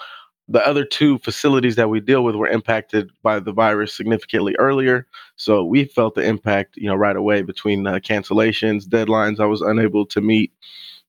the 0.51 0.65
other 0.65 0.83
two 0.83 1.19
facilities 1.19 1.75
that 1.75 1.89
we 1.89 1.99
deal 1.99 2.23
with 2.23 2.35
were 2.35 2.47
impacted 2.47 3.11
by 3.21 3.39
the 3.39 3.53
virus 3.53 3.93
significantly 3.93 4.55
earlier. 4.57 5.05
So 5.35 5.63
we 5.63 5.85
felt 5.85 6.15
the 6.15 6.23
impact, 6.23 6.75
you 6.75 6.87
know, 6.87 6.95
right 6.95 7.15
away 7.15 7.43
between 7.43 7.85
uh, 7.85 7.99
cancellations, 7.99 8.85
deadlines 8.85 9.39
I 9.39 9.45
was 9.45 9.61
unable 9.61 10.07
to 10.07 10.21
meet. 10.21 10.51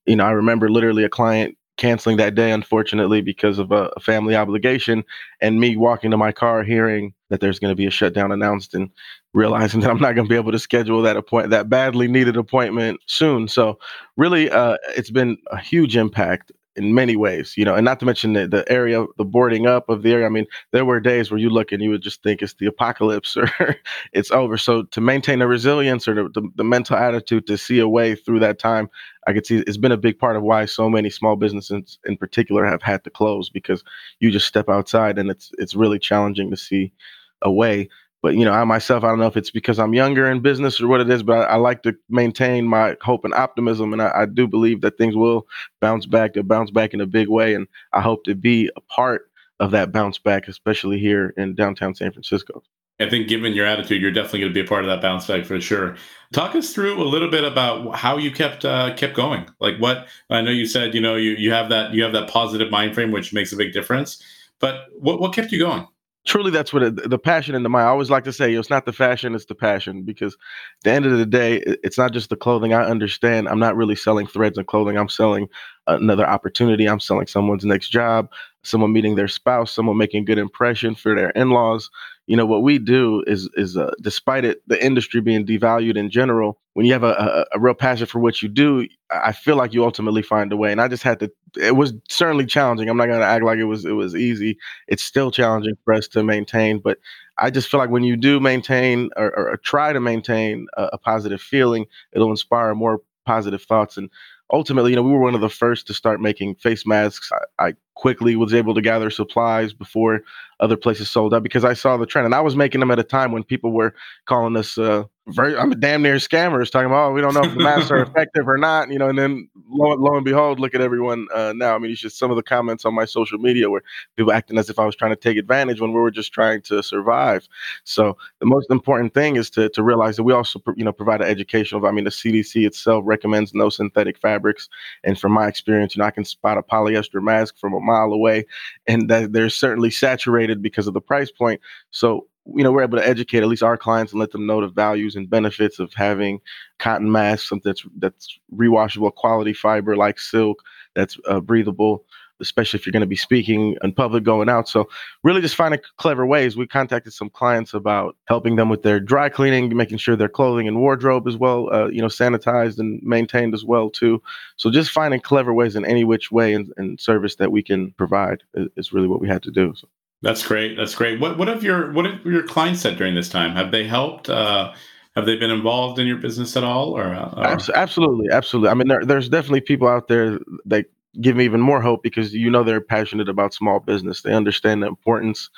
You 0.05 0.15
know, 0.15 0.25
I 0.25 0.31
remember 0.31 0.69
literally 0.69 1.03
a 1.03 1.09
client 1.09 1.57
canceling 1.77 2.17
that 2.17 2.35
day, 2.35 2.51
unfortunately, 2.51 3.21
because 3.21 3.57
of 3.57 3.71
a, 3.71 3.89
a 3.97 3.99
family 3.99 4.35
obligation, 4.35 5.03
and 5.41 5.59
me 5.59 5.75
walking 5.75 6.11
to 6.11 6.17
my 6.17 6.31
car 6.31 6.61
hearing 6.61 7.11
that 7.29 7.39
there's 7.39 7.57
going 7.57 7.71
to 7.71 7.75
be 7.75 7.87
a 7.87 7.91
shutdown 7.91 8.31
announced 8.31 8.75
and 8.75 8.91
realizing 9.33 9.79
that 9.79 9.89
I'm 9.89 9.99
not 9.99 10.13
going 10.13 10.27
to 10.27 10.29
be 10.29 10.35
able 10.35 10.51
to 10.51 10.59
schedule 10.59 11.01
that 11.01 11.17
appointment, 11.17 11.49
that 11.51 11.69
badly 11.69 12.07
needed 12.07 12.37
appointment 12.37 12.99
soon. 13.07 13.47
So 13.47 13.79
really, 14.17 14.51
uh, 14.51 14.77
it's 14.95 15.09
been 15.09 15.37
a 15.49 15.57
huge 15.57 15.97
impact 15.97 16.51
in 16.75 16.93
many 16.93 17.15
ways, 17.17 17.55
you 17.57 17.65
know, 17.65 17.75
and 17.75 17.83
not 17.83 17.99
to 17.99 18.05
mention 18.05 18.33
the, 18.33 18.47
the 18.47 18.69
area, 18.71 19.05
the 19.17 19.25
boarding 19.25 19.67
up 19.67 19.89
of 19.89 20.03
the 20.03 20.11
area. 20.11 20.25
I 20.25 20.29
mean, 20.29 20.45
there 20.71 20.85
were 20.85 20.99
days 20.99 21.29
where 21.29 21.39
you 21.39 21.49
look 21.49 21.71
and 21.71 21.83
you 21.83 21.89
would 21.89 22.01
just 22.01 22.23
think 22.23 22.41
it's 22.41 22.53
the 22.53 22.65
apocalypse 22.65 23.35
or 23.59 23.75
it's 24.13 24.31
over. 24.31 24.57
So 24.57 24.83
to 24.83 25.01
maintain 25.01 25.39
the 25.39 25.47
resilience 25.47 26.07
or 26.07 26.15
the, 26.15 26.29
the, 26.29 26.49
the, 26.55 26.63
mental 26.63 26.95
attitude 26.95 27.45
to 27.47 27.57
see 27.57 27.79
a 27.79 27.89
way 27.89 28.15
through 28.15 28.39
that 28.39 28.57
time, 28.57 28.89
I 29.27 29.33
could 29.33 29.45
see 29.45 29.57
it's 29.67 29.77
been 29.77 29.91
a 29.91 29.97
big 29.97 30.17
part 30.17 30.37
of 30.37 30.43
why 30.43 30.65
so 30.65 30.89
many 30.89 31.09
small 31.09 31.35
businesses 31.35 31.99
in 32.05 32.15
particular 32.15 32.65
have 32.65 32.81
had 32.81 33.03
to 33.03 33.09
close 33.09 33.49
because 33.49 33.83
you 34.19 34.31
just 34.31 34.47
step 34.47 34.69
outside 34.69 35.17
and 35.17 35.29
it's 35.29 35.51
it's 35.57 35.75
really 35.75 35.99
challenging 35.99 36.49
to 36.51 36.57
see 36.57 36.93
a 37.41 37.51
way 37.51 37.89
but 38.21 38.35
you 38.35 38.45
know, 38.45 38.51
I 38.51 38.63
myself, 38.63 39.03
I 39.03 39.07
don't 39.07 39.19
know 39.19 39.27
if 39.27 39.37
it's 39.37 39.49
because 39.49 39.79
I'm 39.79 39.93
younger 39.93 40.29
in 40.29 40.41
business 40.41 40.79
or 40.79 40.87
what 40.87 41.01
it 41.01 41.09
is, 41.09 41.23
but 41.23 41.49
I, 41.49 41.53
I 41.53 41.55
like 41.55 41.83
to 41.83 41.95
maintain 42.09 42.67
my 42.67 42.95
hope 43.01 43.25
and 43.25 43.33
optimism, 43.33 43.93
and 43.93 44.01
I, 44.01 44.11
I, 44.15 44.25
do 44.25 44.47
believe 44.47 44.81
that 44.81 44.97
things 44.97 45.15
will 45.15 45.47
bounce 45.79 46.05
back. 46.05 46.33
To 46.33 46.43
bounce 46.43 46.71
back 46.71 46.93
in 46.93 47.01
a 47.01 47.05
big 47.05 47.27
way, 47.27 47.53
and 47.55 47.67
I 47.93 48.01
hope 48.01 48.23
to 48.25 48.35
be 48.35 48.69
a 48.75 48.81
part 48.81 49.29
of 49.59 49.71
that 49.71 49.91
bounce 49.91 50.17
back, 50.17 50.47
especially 50.47 50.99
here 50.99 51.33
in 51.37 51.55
downtown 51.55 51.95
San 51.95 52.11
Francisco. 52.11 52.63
I 52.99 53.09
think 53.09 53.27
given 53.27 53.53
your 53.53 53.65
attitude, 53.65 54.01
you're 54.01 54.11
definitely 54.11 54.41
going 54.41 54.51
to 54.51 54.53
be 54.53 54.65
a 54.65 54.67
part 54.67 54.83
of 54.83 54.89
that 54.89 55.01
bounce 55.01 55.25
back 55.25 55.45
for 55.45 55.59
sure. 55.59 55.95
Talk 56.33 56.55
us 56.55 56.71
through 56.71 57.01
a 57.01 57.03
little 57.03 57.31
bit 57.31 57.43
about 57.43 57.95
how 57.95 58.17
you 58.17 58.29
kept 58.31 58.63
uh, 58.63 58.93
kept 58.95 59.15
going. 59.15 59.49
Like 59.59 59.77
what 59.79 60.07
I 60.29 60.41
know 60.41 60.51
you 60.51 60.67
said, 60.67 60.93
you 60.93 61.01
know, 61.01 61.15
you 61.15 61.31
you 61.31 61.51
have 61.51 61.69
that 61.69 61.93
you 61.93 62.03
have 62.03 62.13
that 62.13 62.29
positive 62.29 62.69
mind 62.69 62.93
frame, 62.93 63.11
which 63.11 63.33
makes 63.33 63.51
a 63.51 63.55
big 63.55 63.73
difference. 63.73 64.21
But 64.59 64.85
what 64.93 65.19
what 65.19 65.33
kept 65.33 65.51
you 65.51 65.57
going? 65.57 65.87
Truly 66.25 66.51
that's 66.51 66.73
what 66.73 66.83
it, 66.83 67.09
the 67.09 67.17
passion 67.17 67.55
in 67.55 67.63
the 67.63 67.69
mind. 67.69 67.85
I 67.85 67.89
always 67.89 68.09
like 68.09 68.23
to 68.25 68.33
say, 68.33 68.53
it's 68.53 68.69
not 68.69 68.85
the 68.85 68.93
fashion, 68.93 69.35
it's 69.35 69.45
the 69.45 69.55
passion. 69.55 70.03
Because 70.03 70.33
at 70.33 70.83
the 70.83 70.91
end 70.91 71.05
of 71.05 71.17
the 71.17 71.25
day, 71.25 71.63
it's 71.83 71.97
not 71.97 72.13
just 72.13 72.29
the 72.29 72.35
clothing. 72.35 72.73
I 72.73 72.83
understand. 72.83 73.47
I'm 73.47 73.59
not 73.59 73.75
really 73.75 73.95
selling 73.95 74.27
threads 74.27 74.57
and 74.57 74.67
clothing. 74.67 74.97
I'm 74.97 75.09
selling 75.09 75.47
another 75.87 76.27
opportunity. 76.27 76.87
I'm 76.87 76.99
selling 76.99 77.27
someone's 77.27 77.65
next 77.65 77.89
job, 77.89 78.29
someone 78.63 78.93
meeting 78.93 79.15
their 79.15 79.27
spouse, 79.27 79.71
someone 79.71 79.97
making 79.97 80.25
good 80.25 80.37
impression 80.37 80.95
for 80.95 81.15
their 81.15 81.31
in-laws. 81.31 81.89
You 82.27 82.37
know 82.37 82.45
what 82.45 82.63
we 82.63 82.77
do 82.77 83.23
is 83.27 83.49
is 83.55 83.75
uh, 83.75 83.91
despite 84.01 84.45
it 84.45 84.61
the 84.67 84.83
industry 84.83 85.21
being 85.21 85.45
devalued 85.45 85.97
in 85.97 86.09
general. 86.09 86.59
When 86.73 86.85
you 86.85 86.93
have 86.93 87.03
a, 87.03 87.45
a, 87.53 87.57
a 87.57 87.59
real 87.59 87.73
passion 87.73 88.07
for 88.07 88.19
what 88.19 88.41
you 88.41 88.47
do, 88.47 88.87
I 89.11 89.33
feel 89.33 89.57
like 89.57 89.73
you 89.73 89.83
ultimately 89.83 90.21
find 90.21 90.53
a 90.53 90.57
way. 90.57 90.71
And 90.71 90.79
I 90.79 90.87
just 90.87 91.03
had 91.03 91.19
to. 91.19 91.31
It 91.57 91.75
was 91.75 91.93
certainly 92.09 92.45
challenging. 92.45 92.87
I'm 92.87 92.95
not 92.95 93.07
going 93.07 93.19
to 93.19 93.25
act 93.25 93.43
like 93.43 93.57
it 93.57 93.65
was 93.65 93.83
it 93.83 93.91
was 93.91 94.15
easy. 94.15 94.57
It's 94.87 95.03
still 95.03 95.31
challenging 95.31 95.73
for 95.83 95.93
us 95.93 96.07
to 96.09 96.23
maintain, 96.23 96.79
but 96.79 96.99
I 97.37 97.49
just 97.49 97.69
feel 97.69 97.79
like 97.79 97.89
when 97.89 98.03
you 98.03 98.15
do 98.15 98.39
maintain 98.39 99.09
or, 99.17 99.35
or 99.35 99.57
try 99.57 99.91
to 99.91 99.99
maintain 99.99 100.67
a, 100.77 100.91
a 100.93 100.97
positive 100.97 101.41
feeling, 101.41 101.87
it'll 102.13 102.31
inspire 102.31 102.75
more 102.75 103.01
positive 103.25 103.63
thoughts 103.63 103.97
and 103.97 104.09
ultimately, 104.51 104.91
you 104.91 104.95
know, 104.95 105.01
we 105.01 105.11
were 105.11 105.19
one 105.19 105.35
of 105.35 105.41
the 105.41 105.49
first 105.49 105.87
to 105.87 105.93
start 105.93 106.21
making 106.21 106.55
face 106.55 106.85
masks. 106.85 107.29
I, 107.59 107.67
I, 107.67 107.73
quickly 107.95 108.35
was 108.35 108.53
able 108.53 108.73
to 108.73 108.81
gather 108.81 109.09
supplies 109.09 109.73
before 109.73 110.21
other 110.59 110.77
places 110.77 111.09
sold 111.09 111.33
out 111.33 111.43
because 111.43 111.65
I 111.65 111.73
saw 111.73 111.97
the 111.97 112.05
trend, 112.05 112.25
and 112.25 112.35
I 112.35 112.41
was 112.41 112.55
making 112.55 112.79
them 112.79 112.91
at 112.91 112.99
a 112.99 113.03
time 113.03 113.31
when 113.31 113.43
people 113.43 113.71
were 113.71 113.93
calling 114.25 114.55
us 114.55 114.77
uh, 114.77 115.03
very, 115.27 115.55
I'm 115.55 115.71
a 115.71 115.75
damn 115.75 116.01
near 116.01 116.15
scammers 116.15 116.71
talking 116.71 116.87
about, 116.87 117.09
oh, 117.09 117.13
we 117.13 117.21
don't 117.21 117.33
know 117.33 117.43
if 117.43 117.53
the 117.53 117.63
masks 117.63 117.91
are 117.91 118.01
effective 118.01 118.47
or 118.47 118.57
not, 118.57 118.91
you 118.91 118.97
know, 118.97 119.09
and 119.09 119.17
then 119.17 119.49
lo, 119.69 119.95
lo 119.95 120.15
and 120.15 120.25
behold, 120.25 120.59
look 120.59 120.73
at 120.73 120.81
everyone 120.81 121.27
uh, 121.33 121.53
now. 121.55 121.75
I 121.75 121.77
mean, 121.77 121.91
it's 121.91 122.01
just 122.01 122.17
some 122.17 122.31
of 122.31 122.37
the 122.37 122.43
comments 122.43 122.85
on 122.85 122.95
my 122.95 123.05
social 123.05 123.37
media 123.37 123.69
where 123.69 123.83
people 124.17 124.31
acting 124.31 124.57
as 124.57 124.69
if 124.69 124.79
I 124.79 124.85
was 124.85 124.95
trying 124.95 125.11
to 125.11 125.15
take 125.15 125.37
advantage 125.37 125.79
when 125.79 125.93
we 125.93 125.99
were 125.99 126.11
just 126.11 126.33
trying 126.33 126.61
to 126.63 126.81
survive. 126.81 127.47
So 127.83 128.17
the 128.39 128.47
most 128.47 128.71
important 128.71 129.13
thing 129.13 129.35
is 129.35 129.49
to, 129.51 129.69
to 129.69 129.83
realize 129.83 130.17
that 130.17 130.23
we 130.23 130.33
also, 130.33 130.59
you 130.75 130.83
know, 130.83 130.91
provide 130.91 131.21
an 131.21 131.27
educational, 131.27 131.85
I 131.85 131.91
mean, 131.91 132.05
the 132.05 132.09
CDC 132.09 132.65
itself 132.65 133.03
recommends 133.05 133.53
no 133.53 133.69
synthetic 133.69 134.17
fabrics. 134.17 134.69
And 135.03 135.19
from 135.19 135.33
my 135.33 135.47
experience, 135.47 135.95
you 135.95 136.01
know, 136.01 136.07
I 136.07 136.11
can 136.11 136.25
spot 136.25 136.57
a 136.57 136.63
polyester 136.63 137.21
mask 137.21 137.57
from 137.57 137.73
a 137.73 137.79
mile 137.83 138.11
away 138.13 138.45
and 138.87 139.09
that 139.09 139.33
they're 139.33 139.49
certainly 139.49 139.91
saturated 139.91 140.61
because 140.61 140.87
of 140.87 140.93
the 140.93 141.01
price 141.01 141.31
point. 141.31 141.61
So 141.91 142.27
you 142.55 142.63
know, 142.63 142.71
we're 142.71 142.83
able 142.83 142.97
to 142.97 143.07
educate 143.07 143.43
at 143.43 143.47
least 143.47 143.63
our 143.63 143.77
clients 143.77 144.13
and 144.13 144.19
let 144.19 144.31
them 144.31 144.47
know 144.47 144.61
the 144.61 144.67
values 144.67 145.15
and 145.15 145.29
benefits 145.29 145.79
of 145.79 145.93
having 145.93 146.41
cotton 146.79 147.11
masks, 147.11 147.47
something 147.47 147.69
that's 147.69 147.85
that's 147.97 148.39
rewashable, 148.55 149.13
quality 149.13 149.53
fiber 149.53 149.95
like 149.95 150.19
silk, 150.19 150.61
that's 150.95 151.17
uh, 151.27 151.39
breathable, 151.39 152.03
especially 152.41 152.79
if 152.79 152.85
you're 152.85 152.91
going 152.91 153.01
to 153.01 153.07
be 153.07 153.15
speaking 153.15 153.77
in 153.83 153.93
public, 153.93 154.23
going 154.23 154.49
out. 154.49 154.67
So, 154.67 154.89
really, 155.23 155.41
just 155.41 155.55
finding 155.55 155.79
clever 155.97 156.25
ways. 156.25 156.57
We 156.57 156.67
contacted 156.67 157.13
some 157.13 157.29
clients 157.29 157.73
about 157.73 158.17
helping 158.27 158.55
them 158.55 158.69
with 158.69 158.83
their 158.83 158.99
dry 158.99 159.29
cleaning, 159.29 159.75
making 159.75 159.99
sure 159.99 160.15
their 160.15 160.29
clothing 160.29 160.67
and 160.67 160.79
wardrobe 160.79 161.27
as 161.27 161.37
well, 161.37 161.73
uh, 161.73 161.87
you 161.87 162.01
know, 162.01 162.07
sanitized 162.07 162.79
and 162.79 163.01
maintained 163.03 163.53
as 163.53 163.63
well 163.63 163.89
too. 163.89 164.21
So, 164.57 164.69
just 164.71 164.91
finding 164.91 165.21
clever 165.21 165.53
ways 165.53 165.75
in 165.75 165.85
any 165.85 166.03
which 166.03 166.31
way 166.31 166.53
and, 166.53 166.73
and 166.77 166.99
service 166.99 167.35
that 167.35 167.51
we 167.51 167.63
can 167.63 167.91
provide 167.91 168.43
is, 168.55 168.67
is 168.75 168.93
really 168.93 169.07
what 169.07 169.21
we 169.21 169.27
had 169.27 169.43
to 169.43 169.51
do. 169.51 169.73
So. 169.75 169.87
That's 170.23 170.45
great. 170.45 170.77
That's 170.77 170.93
great. 170.93 171.19
What 171.19 171.37
what 171.37 171.47
have 171.47 171.63
your 171.63 171.91
what 171.93 172.05
have 172.05 172.25
your 172.25 172.43
clients 172.43 172.81
said 172.81 172.97
during 172.97 173.15
this 173.15 173.29
time? 173.29 173.55
Have 173.55 173.71
they 173.71 173.87
helped? 173.87 174.29
Uh, 174.29 174.73
have 175.15 175.25
they 175.25 175.35
been 175.35 175.51
involved 175.51 175.99
in 175.99 176.07
your 176.07 176.17
business 176.17 176.55
at 176.55 176.63
all? 176.63 176.97
Or, 176.97 177.03
uh, 177.03 177.33
or? 177.35 177.75
absolutely, 177.75 178.27
absolutely. 178.31 178.69
I 178.69 178.73
mean, 178.73 178.87
there, 178.87 179.03
there's 179.03 179.27
definitely 179.27 179.61
people 179.61 179.87
out 179.87 180.07
there 180.07 180.39
that 180.65 180.85
give 181.19 181.35
me 181.35 181.45
even 181.45 181.61
more 181.61 181.81
hope 181.81 182.03
because 182.03 182.33
you 182.33 182.49
know 182.49 182.63
they're 182.63 182.81
passionate 182.81 183.29
about 183.29 183.53
small 183.53 183.79
business. 183.79 184.21
They 184.21 184.33
understand 184.33 184.83
the 184.83 184.87
importance 184.87 185.49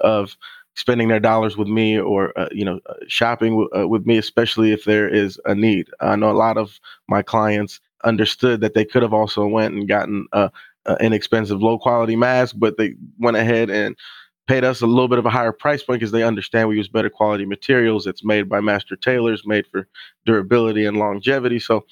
of 0.00 0.36
spending 0.74 1.08
their 1.08 1.20
dollars 1.20 1.56
with 1.56 1.68
me 1.68 1.98
or 1.98 2.38
uh, 2.38 2.48
you 2.52 2.64
know 2.64 2.80
uh, 2.86 2.94
shopping 3.08 3.52
w- 3.52 3.68
uh, 3.76 3.86
with 3.86 4.06
me, 4.06 4.16
especially 4.16 4.72
if 4.72 4.84
there 4.84 5.08
is 5.08 5.38
a 5.44 5.54
need. 5.54 5.88
I 6.00 6.16
know 6.16 6.30
a 6.30 6.32
lot 6.32 6.56
of 6.56 6.80
my 7.08 7.22
clients 7.22 7.80
understood 8.04 8.60
that 8.62 8.74
they 8.74 8.84
could 8.84 9.02
have 9.02 9.12
also 9.12 9.46
went 9.46 9.74
and 9.74 9.88
gotten 9.88 10.26
a 10.32 10.50
uh, 10.86 10.96
inexpensive, 11.00 11.62
low 11.62 11.78
quality 11.78 12.16
mask, 12.16 12.56
but 12.58 12.76
they 12.76 12.94
went 13.18 13.36
ahead 13.36 13.70
and 13.70 13.96
paid 14.48 14.64
us 14.64 14.80
a 14.80 14.86
little 14.86 15.08
bit 15.08 15.18
of 15.18 15.26
a 15.26 15.30
higher 15.30 15.52
price 15.52 15.82
point 15.82 16.00
because 16.00 16.10
they 16.10 16.24
understand 16.24 16.68
we 16.68 16.76
use 16.76 16.88
better 16.88 17.10
quality 17.10 17.46
materials. 17.46 18.06
It's 18.06 18.24
made 18.24 18.48
by 18.48 18.60
master 18.60 18.96
tailors, 18.96 19.46
made 19.46 19.66
for 19.68 19.86
durability 20.26 20.84
and 20.84 20.96
longevity. 20.96 21.60
So 21.60 21.84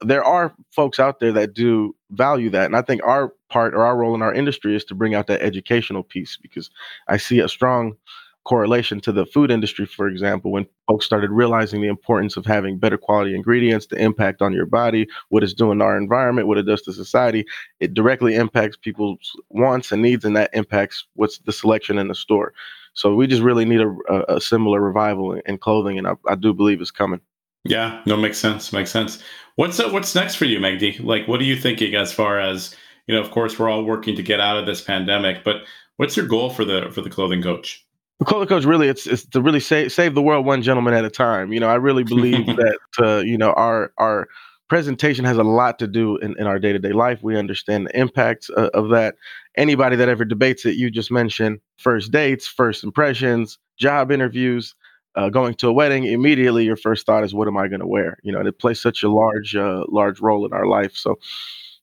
there 0.00 0.24
are 0.24 0.54
folks 0.70 1.00
out 1.00 1.20
there 1.20 1.32
that 1.32 1.54
do 1.54 1.94
value 2.16 2.50
that. 2.50 2.66
And 2.66 2.76
I 2.76 2.82
think 2.82 3.02
our 3.04 3.32
part 3.48 3.74
or 3.74 3.84
our 3.84 3.96
role 3.96 4.14
in 4.14 4.22
our 4.22 4.34
industry 4.34 4.74
is 4.74 4.84
to 4.86 4.94
bring 4.94 5.14
out 5.14 5.26
that 5.28 5.42
educational 5.42 6.02
piece 6.02 6.36
because 6.36 6.70
I 7.08 7.16
see 7.16 7.40
a 7.40 7.48
strong 7.48 7.96
correlation 8.44 9.00
to 9.00 9.12
the 9.12 9.26
food 9.26 9.50
industry, 9.50 9.86
for 9.86 10.06
example, 10.06 10.52
when 10.52 10.66
folks 10.86 11.06
started 11.06 11.30
realizing 11.30 11.80
the 11.80 11.88
importance 11.88 12.36
of 12.36 12.44
having 12.44 12.78
better 12.78 12.98
quality 12.98 13.34
ingredients, 13.34 13.86
the 13.86 13.96
impact 13.96 14.42
on 14.42 14.52
your 14.52 14.66
body, 14.66 15.06
what 15.30 15.42
it's 15.42 15.54
doing 15.54 15.78
to 15.78 15.84
our 15.84 15.96
environment, 15.96 16.46
what 16.46 16.58
it 16.58 16.64
does 16.66 16.82
to 16.82 16.92
society, 16.92 17.44
it 17.80 17.94
directly 17.94 18.34
impacts 18.34 18.76
people's 18.76 19.32
wants 19.48 19.92
and 19.92 20.02
needs, 20.02 20.24
and 20.24 20.36
that 20.36 20.50
impacts 20.52 21.06
what's 21.14 21.38
the 21.38 21.52
selection 21.52 21.98
in 21.98 22.08
the 22.08 22.14
store. 22.14 22.52
So 22.92 23.14
we 23.14 23.26
just 23.26 23.42
really 23.42 23.64
need 23.64 23.80
a, 23.80 24.34
a 24.34 24.40
similar 24.40 24.80
revival 24.80 25.32
in, 25.32 25.42
in 25.46 25.58
clothing, 25.58 25.98
and 25.98 26.06
I, 26.06 26.14
I, 26.28 26.36
do 26.36 26.54
believe 26.54 26.80
it's 26.80 26.92
coming. 26.92 27.20
Yeah, 27.64 28.02
no, 28.06 28.16
makes 28.16 28.38
sense. 28.38 28.72
Makes 28.72 28.90
sense. 28.90 29.22
What's 29.56 29.78
uh, 29.78 29.88
what's 29.90 30.14
next 30.14 30.34
for 30.34 30.46
you, 30.46 30.58
Megdi? 30.58 31.02
Like, 31.02 31.28
what 31.28 31.40
are 31.40 31.44
you 31.44 31.56
thinking 31.56 31.94
as 31.94 32.12
far 32.12 32.40
as 32.40 32.74
you 33.06 33.14
know? 33.14 33.20
Of 33.20 33.30
course, 33.30 33.58
we're 33.58 33.68
all 33.68 33.84
working 33.84 34.16
to 34.16 34.22
get 34.22 34.40
out 34.40 34.56
of 34.56 34.66
this 34.66 34.80
pandemic, 34.80 35.44
but 35.44 35.62
what's 35.96 36.16
your 36.16 36.26
goal 36.26 36.50
for 36.50 36.64
the 36.64 36.90
for 36.92 37.00
the 37.00 37.10
clothing 37.10 37.42
coach? 37.42 37.84
The 38.20 38.26
Clothing 38.26 38.48
Coach 38.48 38.64
really 38.64 38.88
it's 38.88 39.06
it's 39.06 39.24
to 39.26 39.42
really 39.42 39.60
save 39.60 39.92
save 39.92 40.14
the 40.14 40.22
world 40.22 40.46
one 40.46 40.62
gentleman 40.62 40.94
at 40.94 41.04
a 41.04 41.10
time. 41.10 41.52
You 41.52 41.60
know, 41.60 41.68
I 41.68 41.74
really 41.74 42.04
believe 42.04 42.46
that 42.56 42.78
uh, 42.98 43.18
you 43.18 43.38
know 43.38 43.52
our 43.52 43.92
our 43.98 44.28
presentation 44.68 45.24
has 45.24 45.36
a 45.36 45.44
lot 45.44 45.78
to 45.78 45.86
do 45.86 46.16
in, 46.18 46.34
in 46.38 46.46
our 46.46 46.58
day-to-day 46.58 46.92
life 46.92 47.22
we 47.22 47.36
understand 47.36 47.86
the 47.86 47.98
impacts 47.98 48.48
uh, 48.56 48.70
of 48.72 48.88
that 48.88 49.14
anybody 49.56 49.94
that 49.94 50.08
ever 50.08 50.24
debates 50.24 50.64
it 50.64 50.74
you 50.74 50.90
just 50.90 51.10
mentioned 51.10 51.60
first 51.76 52.10
dates 52.10 52.46
first 52.46 52.82
impressions 52.82 53.58
job 53.76 54.10
interviews 54.10 54.74
uh, 55.16 55.28
going 55.28 55.54
to 55.54 55.68
a 55.68 55.72
wedding 55.72 56.04
immediately 56.04 56.64
your 56.64 56.76
first 56.76 57.06
thought 57.06 57.24
is 57.24 57.34
what 57.34 57.48
am 57.48 57.56
i 57.56 57.68
going 57.68 57.80
to 57.80 57.86
wear 57.86 58.18
you 58.22 58.32
know 58.32 58.38
and 58.38 58.48
it 58.48 58.58
plays 58.58 58.80
such 58.80 59.02
a 59.02 59.08
large 59.08 59.54
uh, 59.56 59.84
large 59.88 60.20
role 60.20 60.44
in 60.44 60.52
our 60.52 60.66
life 60.66 60.96
so 60.96 61.16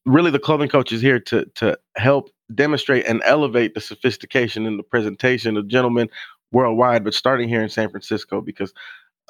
really 0.05 0.31
the 0.31 0.39
clothing 0.39 0.69
coach 0.69 0.91
is 0.91 1.01
here 1.01 1.19
to 1.19 1.45
to 1.55 1.77
help 1.95 2.29
demonstrate 2.53 3.05
and 3.07 3.21
elevate 3.25 3.73
the 3.73 3.81
sophistication 3.81 4.65
in 4.65 4.77
the 4.77 4.83
presentation 4.83 5.57
of 5.57 5.67
gentlemen 5.67 6.09
worldwide, 6.51 7.03
but 7.03 7.13
starting 7.13 7.49
here 7.49 7.61
in 7.61 7.69
San 7.69 7.89
Francisco 7.89 8.41
because 8.41 8.73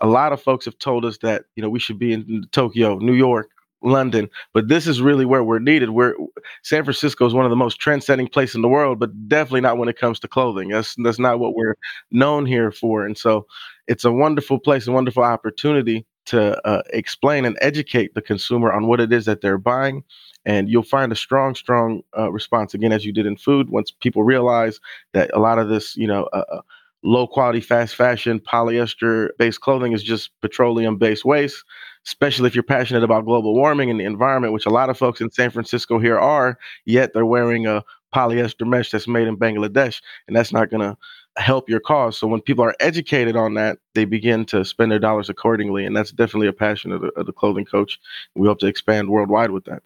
a 0.01 0.07
lot 0.07 0.33
of 0.33 0.41
folks 0.41 0.65
have 0.65 0.77
told 0.79 1.05
us 1.05 1.17
that 1.19 1.43
you 1.55 1.61
know 1.61 1.69
we 1.69 1.79
should 1.79 1.99
be 1.99 2.13
in 2.13 2.43
Tokyo, 2.51 2.97
New 2.97 3.13
York, 3.13 3.49
London, 3.83 4.29
but 4.53 4.67
this 4.67 4.87
is 4.87 5.01
really 5.01 5.25
where 5.25 5.43
we're 5.43 5.59
needed. 5.59 5.91
Where 5.91 6.15
San 6.63 6.83
Francisco 6.83 7.25
is 7.25 7.33
one 7.33 7.45
of 7.45 7.51
the 7.51 7.55
most 7.55 7.79
trend-setting 7.79 8.27
places 8.27 8.55
in 8.55 8.61
the 8.61 8.67
world, 8.67 8.99
but 8.99 9.27
definitely 9.27 9.61
not 9.61 9.77
when 9.77 9.89
it 9.89 9.99
comes 9.99 10.19
to 10.21 10.27
clothing. 10.27 10.69
That's 10.69 10.95
that's 11.03 11.19
not 11.19 11.39
what 11.39 11.55
we're 11.55 11.75
known 12.11 12.45
here 12.45 12.71
for, 12.71 13.05
and 13.05 13.17
so 13.17 13.45
it's 13.87 14.05
a 14.05 14.11
wonderful 14.11 14.59
place, 14.59 14.87
a 14.87 14.91
wonderful 14.91 15.23
opportunity 15.23 16.05
to 16.25 16.59
uh, 16.67 16.83
explain 16.93 17.45
and 17.45 17.57
educate 17.61 18.13
the 18.13 18.21
consumer 18.21 18.71
on 18.71 18.87
what 18.87 18.99
it 18.99 19.11
is 19.11 19.25
that 19.25 19.41
they're 19.41 19.57
buying 19.57 20.03
and 20.45 20.69
you'll 20.69 20.83
find 20.83 21.11
a 21.11 21.15
strong, 21.15 21.55
strong 21.55 22.01
uh, 22.17 22.31
response 22.31 22.73
again, 22.73 22.91
as 22.91 23.05
you 23.05 23.13
did 23.13 23.25
in 23.25 23.37
food. 23.37 23.69
Once 23.69 23.91
people 23.91 24.23
realize 24.23 24.79
that 25.13 25.29
a 25.33 25.39
lot 25.39 25.59
of 25.59 25.69
this, 25.69 25.95
you 25.95 26.07
know, 26.07 26.23
uh, 26.33 26.43
uh 26.51 26.61
low 27.03 27.25
quality 27.25 27.59
fast 27.59 27.95
fashion 27.95 28.39
polyester 28.39 29.29
based 29.39 29.61
clothing 29.61 29.91
is 29.91 30.03
just 30.03 30.29
petroleum 30.41 30.97
based 30.97 31.25
waste 31.25 31.63
especially 32.05 32.45
if 32.47 32.53
you're 32.53 32.63
passionate 32.63 33.03
about 33.03 33.25
global 33.25 33.55
warming 33.55 33.89
and 33.89 33.99
the 33.99 34.05
environment 34.05 34.53
which 34.53 34.67
a 34.67 34.69
lot 34.69 34.87
of 34.87 34.95
folks 34.95 35.19
in 35.19 35.31
san 35.31 35.49
francisco 35.49 35.97
here 35.97 36.19
are 36.19 36.59
yet 36.85 37.11
they're 37.13 37.25
wearing 37.25 37.65
a 37.65 37.83
polyester 38.13 38.67
mesh 38.67 38.91
that's 38.91 39.07
made 39.07 39.27
in 39.27 39.35
bangladesh 39.35 39.99
and 40.27 40.35
that's 40.35 40.53
not 40.53 40.69
going 40.69 40.81
to 40.81 40.95
help 41.37 41.69
your 41.69 41.79
cause 41.79 42.17
so 42.17 42.27
when 42.27 42.41
people 42.41 42.63
are 42.63 42.75
educated 42.81 43.35
on 43.35 43.53
that 43.53 43.79
they 43.95 44.03
begin 44.03 44.43
to 44.43 44.65
spend 44.65 44.91
their 44.91 44.99
dollars 44.99 45.29
accordingly 45.29 45.85
and 45.85 45.95
that's 45.95 46.11
definitely 46.11 46.47
a 46.47 46.53
passion 46.53 46.91
of 46.91 47.01
the, 47.01 47.07
of 47.15 47.25
the 47.25 47.31
clothing 47.31 47.65
coach 47.65 47.99
we 48.35 48.47
hope 48.47 48.59
to 48.59 48.67
expand 48.67 49.09
worldwide 49.09 49.51
with 49.51 49.63
that 49.63 49.81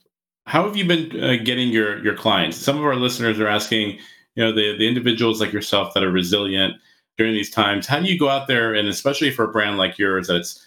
how 0.46 0.64
have 0.64 0.78
you 0.78 0.86
been 0.86 1.24
uh, 1.24 1.38
getting 1.44 1.70
your 1.70 2.04
your 2.04 2.16
clients? 2.16 2.58
Some 2.58 2.78
of 2.78 2.84
our 2.84 2.96
listeners 2.96 3.40
are 3.40 3.48
asking, 3.48 3.98
you 4.36 4.44
know, 4.44 4.52
the 4.52 4.78
the 4.78 4.88
individuals 4.88 5.42
like 5.42 5.52
yourself 5.52 5.94
that 5.94 6.04
are 6.04 6.12
resilient 6.12 6.76
during 7.18 7.34
these 7.34 7.50
times. 7.50 7.88
How 7.88 8.00
do 8.00 8.06
you 8.06 8.20
go 8.20 8.30
out 8.30 8.48
there 8.48 8.74
and 8.74 8.88
especially 8.88 9.32
for 9.32 9.46
a 9.46 9.52
brand 9.52 9.78
like 9.78 9.98
yours 9.98 10.28
that's 10.28 10.62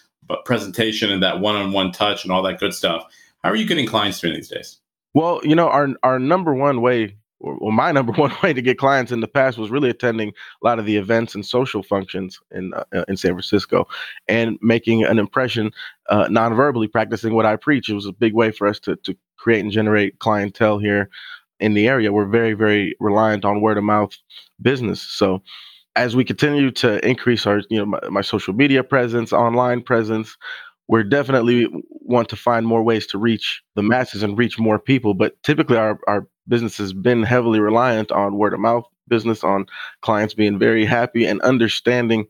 presentation 0.45 1.11
and 1.11 1.23
that 1.23 1.41
one-on-one 1.41 1.93
touch 1.93 2.25
and 2.25 2.33
all 2.33 2.43
that 2.43 2.59
good 2.59 2.75
stuff? 2.75 3.05
How 3.43 3.51
are 3.51 3.57
you 3.57 3.67
getting 3.67 3.87
clients 3.87 4.21
during 4.21 4.35
these 4.35 4.49
days? 4.49 4.79
Well, 5.15 5.41
you 5.45 5.55
know, 5.55 5.69
our 5.69 5.91
our 6.03 6.19
number 6.19 6.55
one 6.55 6.81
way 6.81 7.17
well, 7.41 7.71
my 7.71 7.93
number 7.99 8.13
one 8.13 8.33
way 8.43 8.53
to 8.53 8.63
get 8.63 8.79
clients 8.79 9.13
in 9.13 9.21
the 9.21 9.29
past 9.29 9.59
was 9.59 9.71
really 9.71 9.91
attending 9.91 10.31
a 10.31 10.67
lot 10.67 10.79
of 10.79 10.87
the 10.87 10.97
events 10.97 11.35
and 11.35 11.45
social 11.45 11.83
functions 11.83 12.41
in 12.51 12.73
uh, 12.75 13.05
in 13.09 13.17
San 13.17 13.33
Francisco, 13.33 13.87
and 14.29 14.59
making 14.61 15.05
an 15.05 15.19
impression 15.19 15.71
uh, 16.09 16.29
non-verbally, 16.31 16.89
practicing 16.89 17.35
what 17.35 17.47
I 17.47 17.57
preach. 17.57 17.89
It 17.89 17.95
was 17.95 18.07
a 18.07 18.13
big 18.13 18.35
way 18.35 18.51
for 18.51 18.67
us 18.67 18.79
to 18.81 18.97
to 18.97 19.17
create 19.37 19.61
and 19.61 19.73
generate 19.73 20.19
clientele 20.19 20.79
here 20.79 21.11
in 21.61 21.75
the 21.75 21.89
area. 21.89 22.13
We're 22.13 22.27
very 22.27 22.55
very 22.55 22.97
reliant 23.01 23.45
on 23.45 23.61
word 23.61 23.79
of 23.79 23.85
mouth 23.85 24.17
business, 24.61 25.03
so. 25.03 25.43
As 25.97 26.15
we 26.15 26.23
continue 26.23 26.71
to 26.73 27.05
increase 27.05 27.45
our, 27.45 27.61
you 27.71 27.79
know, 27.79 27.87
my, 27.87 27.99
my 28.09 28.21
social 28.21 28.55
media 28.55 28.85
presence, 28.85 29.33
online 29.33 29.83
presence, 29.83 30.37
we're 30.87 31.03
definitely 31.03 31.67
want 31.91 32.29
to 32.29 32.37
find 32.37 32.67
more 32.67 32.85
ways 32.85 33.07
to 33.09 33.19
reach 33.19 33.63
the 33.75 33.83
masses 33.83 34.23
and 34.23 34.39
reach 34.39 34.61
more 34.61 34.79
people. 34.79 35.15
But 35.15 35.43
typically, 35.43 35.77
our, 35.77 35.99
our 36.07 36.29
business 36.49 36.77
has 36.79 36.93
been 36.93 37.23
heavily 37.23 37.61
reliant 37.61 38.11
on 38.11 38.37
word 38.37 38.55
of 38.55 38.61
mouth 38.61 38.85
business, 39.09 39.45
on 39.45 39.67
clients 40.03 40.35
being 40.35 40.59
very 40.59 40.85
happy 40.85 41.25
and 41.25 41.41
understanding 41.43 42.27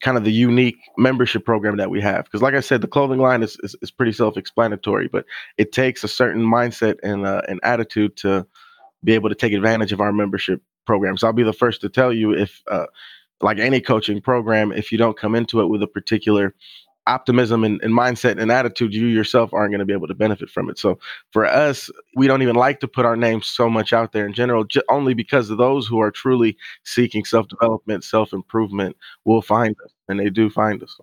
kind 0.00 0.16
of 0.16 0.24
the 0.24 0.32
unique 0.32 0.78
membership 0.98 1.44
program 1.44 1.76
that 1.76 1.90
we 1.90 2.00
have. 2.00 2.24
Because, 2.24 2.42
like 2.42 2.54
I 2.54 2.60
said, 2.60 2.80
the 2.80 2.88
clothing 2.88 3.18
line 3.18 3.42
is, 3.42 3.56
is, 3.62 3.74
is 3.82 3.90
pretty 3.90 4.12
self 4.12 4.36
explanatory, 4.36 5.08
but 5.08 5.24
it 5.58 5.72
takes 5.72 6.04
a 6.04 6.08
certain 6.08 6.42
mindset 6.42 6.96
and 7.02 7.26
uh, 7.26 7.42
an 7.48 7.60
attitude 7.62 8.16
to 8.18 8.46
be 9.04 9.12
able 9.12 9.28
to 9.28 9.34
take 9.34 9.52
advantage 9.52 9.92
of 9.92 10.00
our 10.00 10.12
membership 10.12 10.62
programs. 10.86 11.24
I'll 11.24 11.32
be 11.32 11.42
the 11.42 11.52
first 11.52 11.80
to 11.82 11.88
tell 11.88 12.12
you 12.12 12.32
if, 12.32 12.62
uh, 12.70 12.86
like 13.40 13.58
any 13.58 13.80
coaching 13.80 14.20
program, 14.20 14.72
if 14.72 14.90
you 14.90 14.98
don't 14.98 15.18
come 15.18 15.34
into 15.34 15.60
it 15.60 15.66
with 15.66 15.82
a 15.82 15.86
particular 15.86 16.54
optimism 17.06 17.64
and, 17.64 17.80
and, 17.82 17.92
mindset 17.92 18.40
and 18.40 18.50
attitude, 18.50 18.94
you 18.94 19.06
yourself 19.06 19.52
aren't 19.52 19.70
going 19.70 19.80
to 19.80 19.84
be 19.84 19.92
able 19.92 20.08
to 20.08 20.14
benefit 20.14 20.50
from 20.50 20.68
it. 20.68 20.78
So 20.78 20.98
for 21.32 21.46
us, 21.46 21.90
we 22.14 22.26
don't 22.26 22.42
even 22.42 22.56
like 22.56 22.80
to 22.80 22.88
put 22.88 23.04
our 23.04 23.16
names 23.16 23.46
so 23.46 23.70
much 23.70 23.92
out 23.92 24.12
there 24.12 24.26
in 24.26 24.32
general, 24.32 24.64
j- 24.64 24.82
only 24.88 25.14
because 25.14 25.50
of 25.50 25.58
those 25.58 25.86
who 25.86 26.00
are 26.00 26.10
truly 26.10 26.56
seeking 26.84 27.24
self 27.24 27.48
development, 27.48 28.04
self 28.04 28.32
improvement 28.32 28.96
will 29.24 29.42
find 29.42 29.76
us, 29.84 29.92
and 30.08 30.18
they 30.18 30.30
do 30.30 30.50
find 30.50 30.82
us. 30.82 30.98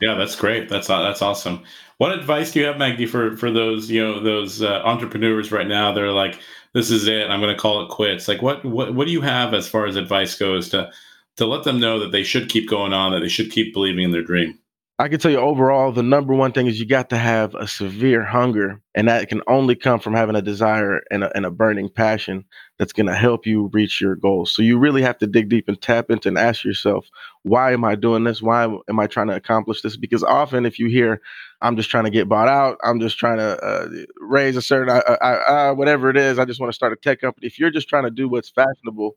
Yeah, 0.00 0.14
that's 0.14 0.36
great. 0.36 0.68
That's 0.68 0.88
that's 0.88 1.22
awesome. 1.22 1.64
What 1.96 2.12
advice 2.12 2.52
do 2.52 2.60
you 2.60 2.66
have, 2.66 2.76
Magdy, 2.76 3.06
for 3.06 3.34
for 3.36 3.50
those 3.50 3.90
you 3.90 4.02
know 4.02 4.20
those 4.22 4.60
uh, 4.60 4.82
entrepreneurs 4.84 5.50
right 5.50 5.66
now? 5.66 5.92
They're 5.92 6.12
like, 6.12 6.38
"This 6.74 6.90
is 6.90 7.06
it. 7.06 7.30
I'm 7.30 7.40
going 7.40 7.54
to 7.54 7.60
call 7.60 7.82
it 7.82 7.88
quits." 7.88 8.28
Like, 8.28 8.42
what 8.42 8.62
what 8.64 8.94
what 8.94 9.06
do 9.06 9.12
you 9.12 9.22
have 9.22 9.54
as 9.54 9.66
far 9.66 9.86
as 9.86 9.96
advice 9.96 10.36
goes 10.36 10.68
to 10.70 10.90
to 11.36 11.46
let 11.46 11.64
them 11.64 11.80
know 11.80 11.98
that 12.00 12.12
they 12.12 12.24
should 12.24 12.50
keep 12.50 12.68
going 12.68 12.92
on, 12.92 13.12
that 13.12 13.20
they 13.20 13.28
should 13.28 13.50
keep 13.50 13.72
believing 13.72 14.04
in 14.04 14.10
their 14.10 14.22
dream? 14.22 14.58
I 14.98 15.08
can 15.08 15.18
tell 15.18 15.30
you 15.30 15.36
overall, 15.38 15.92
the 15.92 16.02
number 16.02 16.32
one 16.32 16.52
thing 16.52 16.68
is 16.68 16.80
you 16.80 16.86
got 16.86 17.10
to 17.10 17.18
have 17.18 17.54
a 17.54 17.68
severe 17.68 18.24
hunger, 18.24 18.80
and 18.94 19.08
that 19.08 19.28
can 19.28 19.42
only 19.46 19.76
come 19.76 20.00
from 20.00 20.14
having 20.14 20.36
a 20.36 20.40
desire 20.40 21.02
and 21.10 21.22
a, 21.22 21.36
and 21.36 21.44
a 21.44 21.50
burning 21.50 21.90
passion 21.90 22.46
that's 22.78 22.94
going 22.94 23.06
to 23.06 23.14
help 23.14 23.44
you 23.44 23.68
reach 23.74 24.00
your 24.00 24.16
goals. 24.16 24.54
So 24.56 24.62
you 24.62 24.78
really 24.78 25.02
have 25.02 25.18
to 25.18 25.26
dig 25.26 25.50
deep 25.50 25.68
and 25.68 25.78
tap 25.78 26.08
into 26.08 26.28
and 26.28 26.38
ask 26.38 26.64
yourself, 26.64 27.06
why 27.42 27.74
am 27.74 27.84
I 27.84 27.94
doing 27.94 28.24
this? 28.24 28.40
Why 28.40 28.64
am 28.64 28.98
I 28.98 29.06
trying 29.06 29.26
to 29.26 29.36
accomplish 29.36 29.82
this? 29.82 29.98
Because 29.98 30.22
often, 30.22 30.64
if 30.64 30.78
you 30.78 30.86
hear, 30.86 31.20
I'm 31.60 31.76
just 31.76 31.90
trying 31.90 32.04
to 32.04 32.10
get 32.10 32.26
bought 32.26 32.48
out, 32.48 32.78
I'm 32.82 32.98
just 32.98 33.18
trying 33.18 33.36
to 33.36 33.62
uh, 33.62 33.88
raise 34.22 34.56
a 34.56 34.62
certain, 34.62 34.88
uh, 34.88 35.12
uh, 35.20 35.74
whatever 35.74 36.08
it 36.08 36.16
is, 36.16 36.38
I 36.38 36.46
just 36.46 36.58
want 36.58 36.72
to 36.72 36.76
start 36.76 36.94
a 36.94 36.96
tech 36.96 37.20
company. 37.20 37.46
If 37.46 37.58
you're 37.58 37.70
just 37.70 37.90
trying 37.90 38.04
to 38.04 38.10
do 38.10 38.30
what's 38.30 38.48
fashionable, 38.48 39.14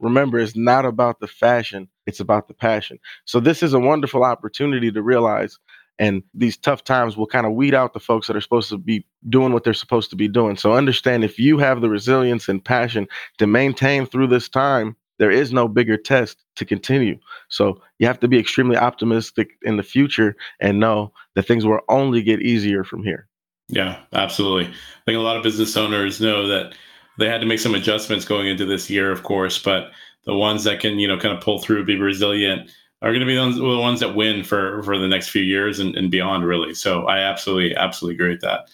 remember 0.00 0.38
it's 0.38 0.56
not 0.56 0.84
about 0.84 1.20
the 1.20 1.28
fashion 1.28 1.88
it's 2.10 2.20
about 2.20 2.48
the 2.48 2.54
passion. 2.54 2.98
So 3.24 3.38
this 3.38 3.62
is 3.62 3.72
a 3.72 3.78
wonderful 3.78 4.24
opportunity 4.24 4.90
to 4.90 5.00
realize 5.00 5.58
and 6.00 6.24
these 6.34 6.56
tough 6.56 6.82
times 6.82 7.16
will 7.16 7.26
kind 7.26 7.46
of 7.46 7.52
weed 7.52 7.72
out 7.72 7.92
the 7.92 8.00
folks 8.00 8.26
that 8.26 8.34
are 8.34 8.40
supposed 8.40 8.68
to 8.70 8.78
be 8.78 9.06
doing 9.28 9.52
what 9.52 9.62
they're 9.62 9.74
supposed 9.74 10.10
to 10.10 10.16
be 10.16 10.26
doing. 10.26 10.56
So 10.56 10.72
understand 10.72 11.22
if 11.22 11.38
you 11.38 11.58
have 11.58 11.82
the 11.82 11.88
resilience 11.88 12.48
and 12.48 12.64
passion 12.64 13.06
to 13.38 13.46
maintain 13.46 14.06
through 14.06 14.26
this 14.26 14.48
time 14.48 14.96
there 15.18 15.30
is 15.30 15.52
no 15.52 15.68
bigger 15.68 15.98
test 15.98 16.42
to 16.56 16.64
continue. 16.64 17.18
So 17.48 17.80
you 17.98 18.06
have 18.06 18.18
to 18.20 18.28
be 18.28 18.38
extremely 18.38 18.76
optimistic 18.76 19.50
in 19.62 19.76
the 19.76 19.82
future 19.82 20.34
and 20.58 20.80
know 20.80 21.12
that 21.34 21.46
things 21.46 21.64
will 21.64 21.80
only 21.88 22.22
get 22.22 22.40
easier 22.40 22.82
from 22.82 23.04
here. 23.04 23.28
Yeah 23.68 24.00
absolutely. 24.12 24.66
I 24.66 25.02
think 25.06 25.16
a 25.16 25.20
lot 25.20 25.36
of 25.36 25.44
business 25.44 25.76
owners 25.76 26.20
know 26.20 26.48
that 26.48 26.74
they 27.18 27.26
had 27.26 27.40
to 27.40 27.46
make 27.46 27.60
some 27.60 27.74
adjustments 27.74 28.24
going 28.24 28.46
into 28.46 28.66
this 28.66 28.88
year, 28.88 29.10
of 29.10 29.22
course, 29.22 29.58
but 29.58 29.90
the 30.24 30.34
ones 30.34 30.64
that 30.64 30.80
can, 30.80 30.98
you 30.98 31.08
know, 31.08 31.18
kind 31.18 31.36
of 31.36 31.42
pull 31.42 31.58
through, 31.58 31.84
be 31.84 31.98
resilient, 31.98 32.70
are 33.02 33.10
going 33.10 33.20
to 33.20 33.26
be 33.26 33.34
the 33.34 33.40
ones, 33.40 33.56
the 33.56 33.64
ones 33.64 34.00
that 34.00 34.14
win 34.14 34.44
for 34.44 34.82
for 34.82 34.98
the 34.98 35.08
next 35.08 35.28
few 35.28 35.42
years 35.42 35.78
and, 35.78 35.96
and 35.96 36.10
beyond, 36.10 36.44
really. 36.44 36.74
So 36.74 37.06
I 37.06 37.18
absolutely, 37.18 37.74
absolutely 37.74 38.16
agree 38.16 38.30
with 38.30 38.42
that. 38.42 38.68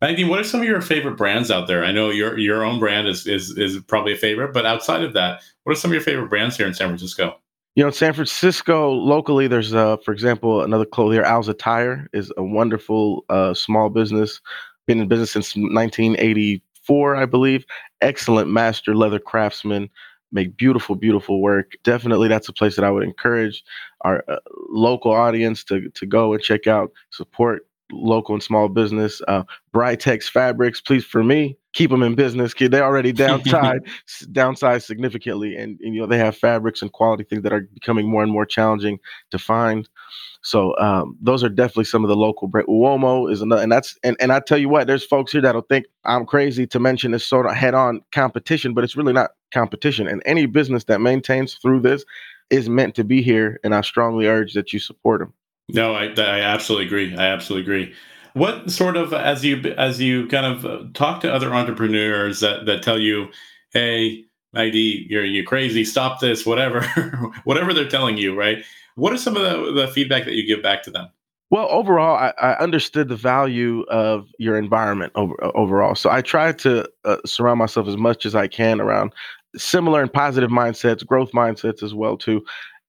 Magdy, 0.00 0.24
what 0.24 0.38
are 0.38 0.44
some 0.44 0.60
of 0.60 0.66
your 0.66 0.80
favorite 0.80 1.16
brands 1.16 1.50
out 1.50 1.66
there? 1.66 1.84
I 1.84 1.92
know 1.92 2.10
your 2.10 2.38
your 2.38 2.64
own 2.64 2.78
brand 2.78 3.08
is 3.08 3.26
is 3.26 3.56
is 3.56 3.78
probably 3.84 4.12
a 4.12 4.16
favorite, 4.16 4.52
but 4.52 4.66
outside 4.66 5.02
of 5.02 5.12
that, 5.14 5.42
what 5.64 5.72
are 5.72 5.80
some 5.80 5.90
of 5.90 5.94
your 5.94 6.02
favorite 6.02 6.28
brands 6.28 6.56
here 6.56 6.66
in 6.66 6.74
San 6.74 6.88
Francisco? 6.88 7.36
You 7.76 7.84
know, 7.84 7.88
in 7.88 7.94
San 7.94 8.12
Francisco, 8.12 8.90
locally, 8.90 9.46
there's, 9.46 9.72
uh, 9.72 9.96
for 10.04 10.12
example, 10.12 10.62
another 10.62 10.84
clothier, 10.84 11.22
Al's 11.22 11.48
Attire, 11.48 12.08
is 12.12 12.32
a 12.36 12.42
wonderful 12.42 13.24
uh, 13.28 13.54
small 13.54 13.88
business. 13.88 14.40
Been 14.86 15.00
in 15.00 15.06
business 15.06 15.30
since 15.30 15.54
1980 15.54 16.62
four, 16.82 17.16
I 17.16 17.26
believe. 17.26 17.64
Excellent 18.00 18.50
master 18.50 18.94
leather 18.94 19.18
craftsmen, 19.18 19.88
make 20.32 20.56
beautiful, 20.56 20.94
beautiful 20.94 21.40
work. 21.40 21.72
Definitely, 21.84 22.28
that's 22.28 22.48
a 22.48 22.52
place 22.52 22.76
that 22.76 22.84
I 22.84 22.90
would 22.90 23.04
encourage 23.04 23.62
our 24.02 24.24
uh, 24.28 24.38
local 24.68 25.12
audience 25.12 25.64
to 25.64 25.90
to 25.90 26.06
go 26.06 26.32
and 26.32 26.42
check 26.42 26.66
out, 26.66 26.92
support 27.10 27.66
local 27.92 28.34
and 28.34 28.42
small 28.42 28.68
business. 28.68 29.20
Uh, 29.28 29.44
Britex 29.74 30.24
Fabrics, 30.24 30.80
please, 30.80 31.04
for 31.04 31.22
me, 31.22 31.56
keep 31.72 31.90
them 31.90 32.02
in 32.02 32.14
business. 32.14 32.54
They 32.54 32.80
already 32.80 33.12
downside 33.12 33.82
downside 34.32 34.82
significantly, 34.82 35.56
and, 35.56 35.78
and, 35.80 35.94
you 35.94 36.00
know 36.00 36.06
they 36.06 36.18
have 36.18 36.36
fabrics 36.36 36.82
and 36.82 36.92
quality 36.92 37.24
things 37.24 37.42
that 37.42 37.52
are 37.52 37.62
becoming 37.74 38.08
more 38.08 38.22
and 38.22 38.32
more 38.32 38.46
challenging 38.46 38.98
to 39.30 39.38
find. 39.38 39.88
So 40.42 40.76
um, 40.78 41.16
those 41.20 41.44
are 41.44 41.50
definitely 41.50 41.84
some 41.84 42.02
of 42.02 42.08
the 42.08 42.16
local 42.16 42.48
brand. 42.48 42.66
Uomo 42.68 43.30
is 43.30 43.42
another, 43.42 43.62
and 43.62 43.70
that's 43.70 43.98
and, 44.02 44.16
and 44.20 44.32
I 44.32 44.40
tell 44.40 44.58
you 44.58 44.68
what, 44.68 44.86
there's 44.86 45.04
folks 45.04 45.32
here 45.32 45.42
that'll 45.42 45.62
think 45.62 45.86
I'm 46.04 46.26
crazy 46.26 46.66
to 46.68 46.80
mention 46.80 47.10
this 47.10 47.26
sort 47.26 47.46
of 47.46 47.54
head-on 47.54 48.02
competition, 48.12 48.72
but 48.72 48.84
it's 48.84 48.96
really 48.96 49.12
not 49.12 49.32
competition. 49.52 50.08
And 50.08 50.22
any 50.24 50.46
business 50.46 50.84
that 50.84 51.00
maintains 51.00 51.54
through 51.54 51.80
this 51.80 52.04
is 52.48 52.68
meant 52.68 52.94
to 52.96 53.04
be 53.04 53.22
here, 53.22 53.60
and 53.62 53.74
I 53.74 53.82
strongly 53.82 54.26
urge 54.26 54.54
that 54.54 54.72
you 54.72 54.78
support 54.78 55.20
them. 55.20 55.32
No, 55.74 55.94
I, 55.94 56.06
I 56.16 56.40
absolutely 56.40 56.86
agree. 56.86 57.16
I 57.16 57.26
absolutely 57.26 57.62
agree. 57.62 57.94
What 58.34 58.70
sort 58.70 58.96
of 58.96 59.12
as 59.12 59.44
you 59.44 59.60
as 59.76 60.00
you 60.00 60.28
kind 60.28 60.46
of 60.46 60.64
uh, 60.64 60.84
talk 60.94 61.20
to 61.22 61.32
other 61.32 61.52
entrepreneurs 61.52 62.40
that 62.40 62.66
that 62.66 62.82
tell 62.82 62.98
you, 62.98 63.28
hey, 63.72 64.24
ID, 64.54 65.06
you're 65.08 65.24
you 65.24 65.44
crazy, 65.44 65.84
stop 65.84 66.20
this, 66.20 66.44
whatever, 66.44 66.82
whatever 67.44 67.72
they're 67.72 67.88
telling 67.88 68.16
you, 68.16 68.36
right? 68.36 68.64
What 68.96 69.12
are 69.12 69.18
some 69.18 69.36
of 69.36 69.42
the, 69.42 69.72
the 69.72 69.88
feedback 69.88 70.24
that 70.24 70.34
you 70.34 70.46
give 70.46 70.62
back 70.62 70.82
to 70.84 70.90
them? 70.90 71.08
Well, 71.50 71.68
overall, 71.70 72.16
I, 72.16 72.32
I 72.40 72.54
understood 72.58 73.08
the 73.08 73.16
value 73.16 73.82
of 73.88 74.28
your 74.38 74.56
environment 74.56 75.12
over, 75.16 75.34
overall. 75.56 75.96
So 75.96 76.08
I 76.08 76.22
try 76.22 76.52
to 76.52 76.88
uh, 77.04 77.16
surround 77.26 77.58
myself 77.58 77.88
as 77.88 77.96
much 77.96 78.24
as 78.24 78.36
I 78.36 78.46
can 78.46 78.80
around 78.80 79.12
similar 79.56 80.00
and 80.00 80.12
positive 80.12 80.50
mindsets, 80.50 81.04
growth 81.04 81.32
mindsets 81.32 81.82
as 81.82 81.92
well 81.92 82.16
too. 82.16 82.44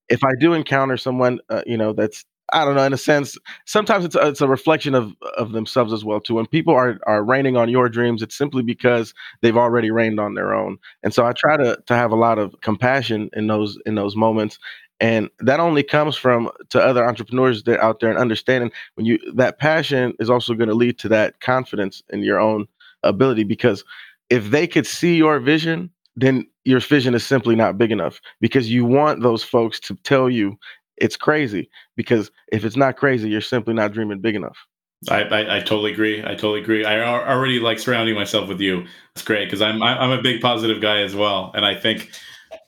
If 0.10 0.24
I 0.24 0.32
do 0.40 0.54
encounter 0.54 0.98
someone, 0.98 1.40
uh, 1.50 1.64
you 1.66 1.78
know, 1.78 1.94
that's 1.94 2.24
I 2.54 2.66
don't 2.66 2.76
know, 2.76 2.84
in 2.84 2.94
a 2.94 2.98
sense, 2.98 3.38
sometimes 3.66 4.04
it's 4.06 4.16
a, 4.16 4.28
it's 4.28 4.42
a 4.42 4.48
reflection 4.48 4.94
of 4.96 5.14
of 5.38 5.52
themselves 5.54 5.94
as 5.94 6.04
well 6.04 6.20
too. 6.20 6.36
When 6.36 6.46
people 6.48 6.74
are 6.74 7.00
are 7.08 7.24
raining 7.24 7.58
on 7.58 7.70
your 7.70 7.90
dreams, 7.90 8.22
it's 8.22 8.38
simply 8.38 8.64
because 8.64 9.14
they've 9.42 9.58
already 9.58 9.92
rained 9.92 10.20
on 10.20 10.34
their 10.34 10.54
own. 10.54 10.78
And 11.04 11.14
so 11.14 11.26
I 11.26 11.34
try 11.34 11.58
to 11.58 11.82
to 11.86 11.96
have 11.96 12.12
a 12.12 12.16
lot 12.16 12.40
of 12.40 12.56
compassion 12.62 13.30
in 13.34 13.48
those 13.48 13.78
in 13.86 13.96
those 13.96 14.16
moments 14.16 14.60
and 15.02 15.30
that 15.40 15.60
only 15.60 15.82
comes 15.82 16.16
from 16.16 16.50
to 16.70 16.80
other 16.80 17.06
entrepreneurs 17.06 17.64
that 17.64 17.80
out 17.80 18.00
there 18.00 18.10
and 18.10 18.20
understanding 18.20 18.72
when 18.96 19.06
you 19.06 19.20
that 19.34 19.60
passion 19.60 20.14
is 20.20 20.30
also 20.30 20.54
going 20.54 20.70
to 20.70 20.76
lead 20.76 20.98
to 21.00 21.10
that 21.10 21.40
confidence 21.42 22.02
in 22.10 22.22
your 22.22 22.40
own 22.40 22.68
ability 23.04 23.44
because 23.44 23.84
if 24.30 24.52
they 24.52 24.68
could 24.68 24.86
see 24.86 25.16
your 25.16 25.40
vision 25.40 25.90
then 26.16 26.46
your 26.66 26.80
vision 26.80 27.16
is 27.16 27.26
simply 27.26 27.56
not 27.56 27.78
big 27.78 27.92
enough 27.92 28.22
because 28.40 28.72
you 28.72 28.86
want 28.86 29.24
those 29.24 29.44
folks 29.44 29.80
to 29.80 29.96
tell 30.04 30.30
you 30.30 30.58
it's 31.02 31.18
crazy 31.18 31.70
because 31.96 32.32
if 32.52 32.64
it's 32.64 32.78
not 32.78 32.96
crazy 32.96 33.30
you're 33.30 33.42
simply 33.42 33.74
not 33.74 33.92
dreaming 33.92 34.20
big 34.20 34.36
enough 34.36 34.58
I, 35.10 35.24
I, 35.24 35.58
I, 35.58 35.60
totally 35.62 35.92
agree. 35.92 36.22
I 36.22 36.36
totally 36.36 36.62
agree. 36.62 36.86
I 36.86 37.02
already 37.02 37.60
like 37.60 37.80
surrounding 37.80 38.14
myself 38.14 38.48
with 38.48 38.62
you. 38.62 38.86
It's 39.16 39.24
great 39.24 39.46
because 39.46 39.60
I'm 39.60 39.82
I'm 39.82 40.12
a 40.12 40.22
big 40.22 40.42
positive 40.42 40.80
guy 40.80 41.02
as 41.02 41.16
well, 41.16 41.52
and 41.56 41.66
I 41.66 41.74
think 41.74 42.12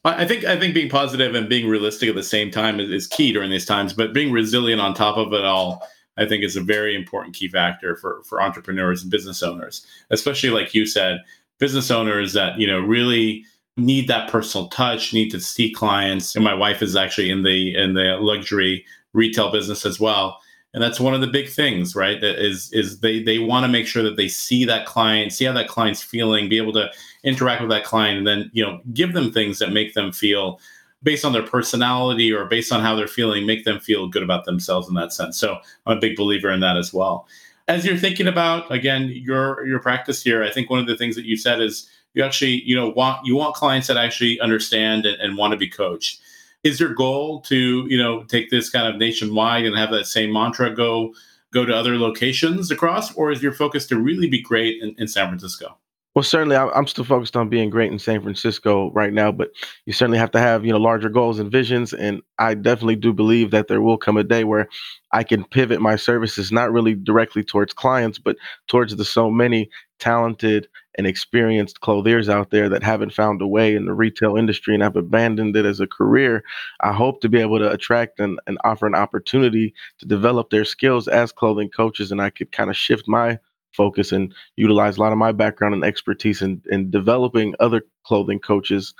I 0.06 0.26
think 0.26 0.43
I 0.43 0.60
think 0.60 0.74
being 0.74 0.89
positive 0.89 1.36
and 1.36 1.48
being 1.48 1.67
realistic 1.67 2.10
at 2.10 2.15
the 2.15 2.24
same 2.24 2.52
time 2.52 2.80
is, 2.80 2.89
is, 2.89 3.08
key 3.08 3.32
during 3.32 3.52
these 3.52 3.65
times. 3.65 3.93
But 3.93 4.13
being 4.13 4.32
resilient 4.32 4.82
on 4.82 4.93
top 4.93 5.17
of 5.17 5.32
it 5.34 5.46
all, 5.46 5.88
I 6.17 6.26
think, 6.26 6.43
is 6.43 6.58
a 6.58 6.62
very 6.62 6.96
important 6.96 7.36
key 7.36 7.48
factor 7.48 7.96
for 7.96 8.22
for 8.24 8.41
entrepreneurs 8.41 9.02
and 9.02 9.12
business 9.12 9.41
owners, 9.41 9.86
especially 10.10 10.50
like 10.50 10.74
you 10.74 10.86
said, 10.86 11.19
business 11.60 11.89
owners 11.89 12.34
that 12.34 12.60
you 12.60 12.67
know 12.67 12.80
really 12.80 13.46
need 13.77 14.07
that 14.07 14.29
personal 14.29 14.67
touch, 14.67 15.13
need 15.13 15.29
to 15.29 15.39
see 15.39 15.71
clients. 15.71 16.36
And 16.36 16.43
my 16.43 16.53
wife 16.53 16.81
is 16.81 16.95
actually 16.95 17.29
in 17.29 17.43
the 17.43 17.75
in 17.75 17.93
the 17.93 18.17
luxury 18.19 18.86
retail 19.13 19.51
business 19.51 19.86
as 19.86 19.99
well. 19.99 20.39
and 20.73 20.81
that's 20.81 20.99
one 20.99 21.13
of 21.13 21.21
the 21.21 21.27
big 21.27 21.49
things 21.49 21.95
right 21.95 22.23
is 22.23 22.71
is 22.73 22.99
they 22.99 23.21
they 23.21 23.39
want 23.39 23.63
to 23.63 23.71
make 23.71 23.86
sure 23.88 24.03
that 24.03 24.17
they 24.17 24.27
see 24.27 24.65
that 24.65 24.86
client 24.86 25.31
see 25.31 25.45
how 25.45 25.53
that 25.53 25.67
client's 25.67 26.01
feeling 26.01 26.49
be 26.49 26.57
able 26.57 26.73
to 26.73 26.89
interact 27.23 27.62
with 27.62 27.69
that 27.69 27.83
client 27.83 28.17
and 28.17 28.27
then 28.27 28.49
you 28.53 28.65
know 28.65 28.79
give 28.93 29.13
them 29.13 29.31
things 29.31 29.59
that 29.59 29.71
make 29.71 29.93
them 29.93 30.12
feel 30.12 30.59
based 31.03 31.25
on 31.25 31.33
their 31.33 31.43
personality 31.43 32.31
or 32.31 32.45
based 32.45 32.71
on 32.71 32.81
how 32.81 32.95
they're 32.95 33.07
feeling 33.07 33.45
make 33.45 33.65
them 33.65 33.79
feel 33.79 34.07
good 34.07 34.23
about 34.23 34.45
themselves 34.45 34.88
in 34.88 34.95
that 34.95 35.13
sense 35.13 35.38
so 35.38 35.57
i'm 35.86 35.97
a 35.97 36.01
big 36.01 36.15
believer 36.15 36.51
in 36.51 36.59
that 36.59 36.77
as 36.77 36.93
well 36.93 37.27
as 37.67 37.86
you're 37.86 37.97
thinking 37.97 38.27
about 38.27 38.69
again 38.71 39.09
your 39.13 39.65
your 39.65 39.79
practice 39.79 40.23
here 40.23 40.43
i 40.43 40.49
think 40.49 40.69
one 40.69 40.79
of 40.79 40.88
the 40.88 40.97
things 40.97 41.15
that 41.15 41.25
you 41.25 41.38
said 41.38 41.62
is 41.62 41.89
you 42.13 42.23
actually 42.23 42.62
you 42.63 42.76
know 42.76 42.89
want 42.89 43.26
you 43.26 43.36
want 43.36 43.56
clients 43.56 43.88
that 43.88 43.97
actually 43.97 44.39
understand 44.39 45.06
and, 45.06 45.19
and 45.21 45.38
want 45.38 45.52
to 45.52 45.58
be 45.58 45.69
coached 45.69 46.19
is 46.63 46.80
your 46.80 46.93
goal 46.93 47.41
to 47.41 47.86
you 47.89 47.97
know 47.97 48.23
take 48.23 48.49
this 48.49 48.69
kind 48.69 48.88
of 48.88 48.97
nationwide 48.97 49.65
and 49.65 49.78
have 49.78 49.91
that 49.91 50.06
same 50.06 50.32
mantra 50.32 50.73
go 50.73 51.13
go 51.52 51.65
to 51.65 51.76
other 51.76 51.97
locations 51.97 52.71
across 52.71 53.13
or 53.15 53.32
is 53.32 53.43
your 53.43 53.54
focus 53.54 53.86
to 53.88 53.99
really 53.99 54.28
be 54.28 54.41
great 54.41 54.82
in, 54.82 54.95
in 54.97 55.08
san 55.08 55.28
francisco 55.28 55.78
well, 56.15 56.21
certainly, 56.21 56.56
I'm 56.56 56.86
still 56.86 57.06
focused 57.06 57.36
on 57.36 57.49
being 57.49 57.71
great 57.71 57.91
in 57.91 57.97
San 57.97 58.21
Francisco 58.21 58.91
right 58.91 59.12
now, 59.12 59.32
but 59.32 59.49
you 59.88 59.93
certainly 59.93 60.19
have 60.19 60.30
to 60.32 60.39
have 60.39 60.63
you 60.63 60.71
know 60.71 60.78
larger 60.78 61.10
goals 61.10 61.39
and 61.39 61.52
visions. 61.52 61.91
And 61.91 62.21
I 62.38 62.54
definitely 62.54 62.97
do 62.97 63.13
believe 63.13 63.49
that 63.49 63.67
there 63.67 63.82
will 63.82 63.97
come 63.97 64.17
a 64.17 64.23
day 64.23 64.43
where 64.43 64.69
I 65.12 65.23
can 65.23 65.43
pivot 65.43 65.82
my 65.82 65.95
services 65.95 66.52
not 66.52 66.71
really 66.71 66.93
directly 66.93 67.43
towards 67.43 67.73
clients, 67.73 68.19
but 68.19 68.36
towards 68.67 68.95
the 68.95 69.04
so 69.04 69.32
many 69.32 69.71
talented 69.97 70.67
and 70.97 71.08
experienced 71.08 71.82
clothiers 71.82 72.29
out 72.29 72.51
there 72.51 72.69
that 72.69 72.84
haven't 72.84 73.13
found 73.13 73.41
a 73.41 73.47
way 73.47 73.75
in 73.75 73.86
the 73.86 73.93
retail 73.93 74.36
industry 74.36 74.73
and 74.73 74.84
have 74.84 74.95
abandoned 74.95 75.56
it 75.56 75.65
as 75.65 75.79
a 75.79 75.88
career. 75.88 76.43
I 76.82 76.93
hope 76.93 77.21
to 77.21 77.29
be 77.29 77.39
able 77.39 77.60
to 77.60 77.71
attract 77.71 78.19
and, 78.19 78.39
and 78.47 78.58
offer 78.63 78.86
an 78.88 78.95
opportunity 78.95 79.73
to 79.99 80.06
develop 80.06 80.49
their 80.49 80.65
skills 80.65 81.08
as 81.08 81.32
clothing 81.32 81.69
coaches, 81.69 82.12
and 82.12 82.21
I 82.21 82.29
could 82.29 82.51
kind 82.51 82.69
of 82.69 82.77
shift 82.77 83.08
my 83.08 83.39
focus 83.73 84.12
and 84.12 84.34
utilize 84.56 84.97
a 84.97 85.01
lot 85.01 85.12
of 85.12 85.17
my 85.17 85.32
background 85.32 85.73
and 85.73 85.84
expertise 85.84 86.41
in, 86.41 86.62
in 86.71 86.91
developing 86.91 87.56
other 87.60 87.84
clothing 88.03 88.39
coaches 88.39 88.93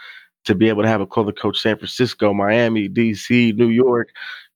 to 0.46 0.56
be 0.56 0.68
able 0.68 0.82
to 0.82 0.90
have 0.90 1.02
a 1.02 1.06
clothing 1.08 1.36
coach 1.36 1.62
San 1.62 1.78
Francisco, 1.78 2.34
Miami, 2.34 2.90
DC, 2.90 3.56
New 3.56 3.70
York, 3.70 4.10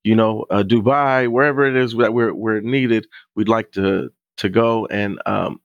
you 0.03 0.15
know, 0.15 0.45
uh, 0.49 0.63
Dubai, 0.63 1.27
wherever 1.29 1.65
it 1.65 1.75
is 1.75 1.93
that 1.95 2.13
we're 2.13 2.33
we're 2.33 2.61
needed, 2.61 3.07
we'd 3.35 3.49
like 3.49 3.71
to 3.73 4.09
to 4.37 4.49
go 4.49 4.85
and 4.87 5.19
um, 5.25 5.59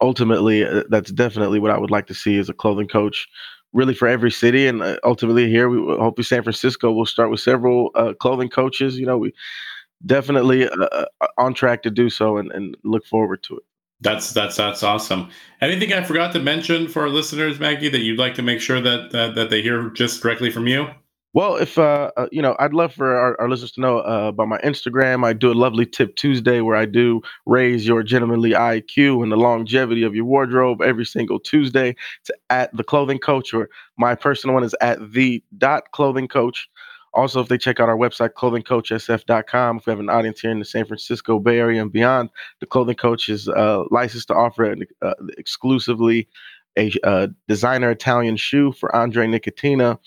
ultimately 0.00 0.64
uh, 0.64 0.84
that's 0.88 1.10
definitely 1.12 1.58
what 1.58 1.70
I 1.70 1.78
would 1.78 1.90
like 1.90 2.06
to 2.06 2.14
see 2.14 2.38
as 2.38 2.48
a 2.48 2.54
clothing 2.54 2.88
coach 2.88 3.28
really 3.72 3.94
for 3.94 4.08
every 4.08 4.30
city 4.30 4.66
and 4.66 4.82
uh, 4.82 4.96
ultimately 5.04 5.48
here 5.48 5.68
we 5.68 5.78
hopefully 5.96 6.24
San 6.24 6.42
Francisco 6.42 6.92
will 6.92 7.06
start 7.06 7.30
with 7.30 7.40
several 7.40 7.90
uh, 7.94 8.14
clothing 8.14 8.48
coaches, 8.48 8.98
you 8.98 9.06
know, 9.06 9.18
we 9.18 9.32
definitely 10.06 10.68
uh, 10.68 11.04
on 11.36 11.54
track 11.54 11.82
to 11.82 11.90
do 11.90 12.08
so 12.08 12.38
and, 12.38 12.52
and 12.52 12.76
look 12.84 13.04
forward 13.04 13.42
to 13.44 13.56
it. 13.56 13.64
That's 14.00 14.32
that's 14.32 14.56
that's 14.56 14.84
awesome. 14.84 15.28
Anything 15.60 15.92
I 15.92 16.04
forgot 16.04 16.32
to 16.34 16.40
mention 16.40 16.86
for 16.86 17.02
our 17.02 17.08
listeners, 17.08 17.58
Maggie, 17.58 17.88
that 17.88 18.02
you'd 18.02 18.18
like 18.18 18.34
to 18.34 18.42
make 18.42 18.60
sure 18.60 18.80
that 18.80 19.10
that, 19.10 19.34
that 19.34 19.50
they 19.50 19.60
hear 19.60 19.90
just 19.90 20.22
directly 20.22 20.50
from 20.50 20.68
you? 20.68 20.86
Well, 21.34 21.56
if 21.56 21.76
uh, 21.76 22.10
uh, 22.16 22.26
you 22.32 22.40
know, 22.40 22.56
I'd 22.58 22.72
love 22.72 22.94
for 22.94 23.14
our, 23.14 23.38
our 23.40 23.48
listeners 23.50 23.72
to 23.72 23.80
know 23.80 23.98
uh, 23.98 24.28
about 24.28 24.48
my 24.48 24.58
Instagram. 24.58 25.26
I 25.26 25.34
do 25.34 25.52
a 25.52 25.54
lovely 25.54 25.84
tip 25.84 26.16
Tuesday 26.16 26.62
where 26.62 26.76
I 26.76 26.86
do 26.86 27.20
raise 27.44 27.86
your 27.86 28.02
gentlemanly 28.02 28.52
IQ 28.52 29.22
and 29.22 29.30
the 29.30 29.36
longevity 29.36 30.02
of 30.02 30.14
your 30.14 30.24
wardrobe 30.24 30.80
every 30.80 31.04
single 31.04 31.38
Tuesday. 31.38 31.94
To 32.24 32.34
at 32.48 32.74
the 32.74 32.82
clothing 32.82 33.18
coach, 33.18 33.52
or 33.52 33.68
my 33.98 34.14
personal 34.14 34.54
one 34.54 34.64
is 34.64 34.74
at 34.80 35.12
the 35.12 35.42
dot 35.58 35.90
clothing 35.92 36.28
coach. 36.28 36.68
Also, 37.14 37.40
if 37.40 37.48
they 37.48 37.58
check 37.58 37.80
out 37.80 37.88
our 37.88 37.96
website, 37.96 38.30
clothingcoachsf.com, 38.30 39.78
if 39.78 39.86
we 39.86 39.90
have 39.90 40.00
an 40.00 40.10
audience 40.10 40.40
here 40.40 40.50
in 40.50 40.58
the 40.58 40.64
San 40.64 40.84
Francisco 40.84 41.38
Bay 41.38 41.58
Area 41.58 41.80
and 41.80 41.92
beyond, 41.92 42.30
the 42.60 42.66
Clothing 42.66 42.96
Coach 42.96 43.28
is 43.30 43.48
uh, 43.48 43.84
licensed 43.90 44.28
to 44.28 44.34
offer 44.34 44.64
an, 44.64 44.84
uh, 45.00 45.14
exclusively 45.36 46.28
a 46.78 46.92
uh, 47.02 47.26
designer 47.48 47.90
Italian 47.90 48.36
shoe 48.36 48.72
for 48.72 48.94
Andre 48.94 49.26
Nickatina. 49.26 49.98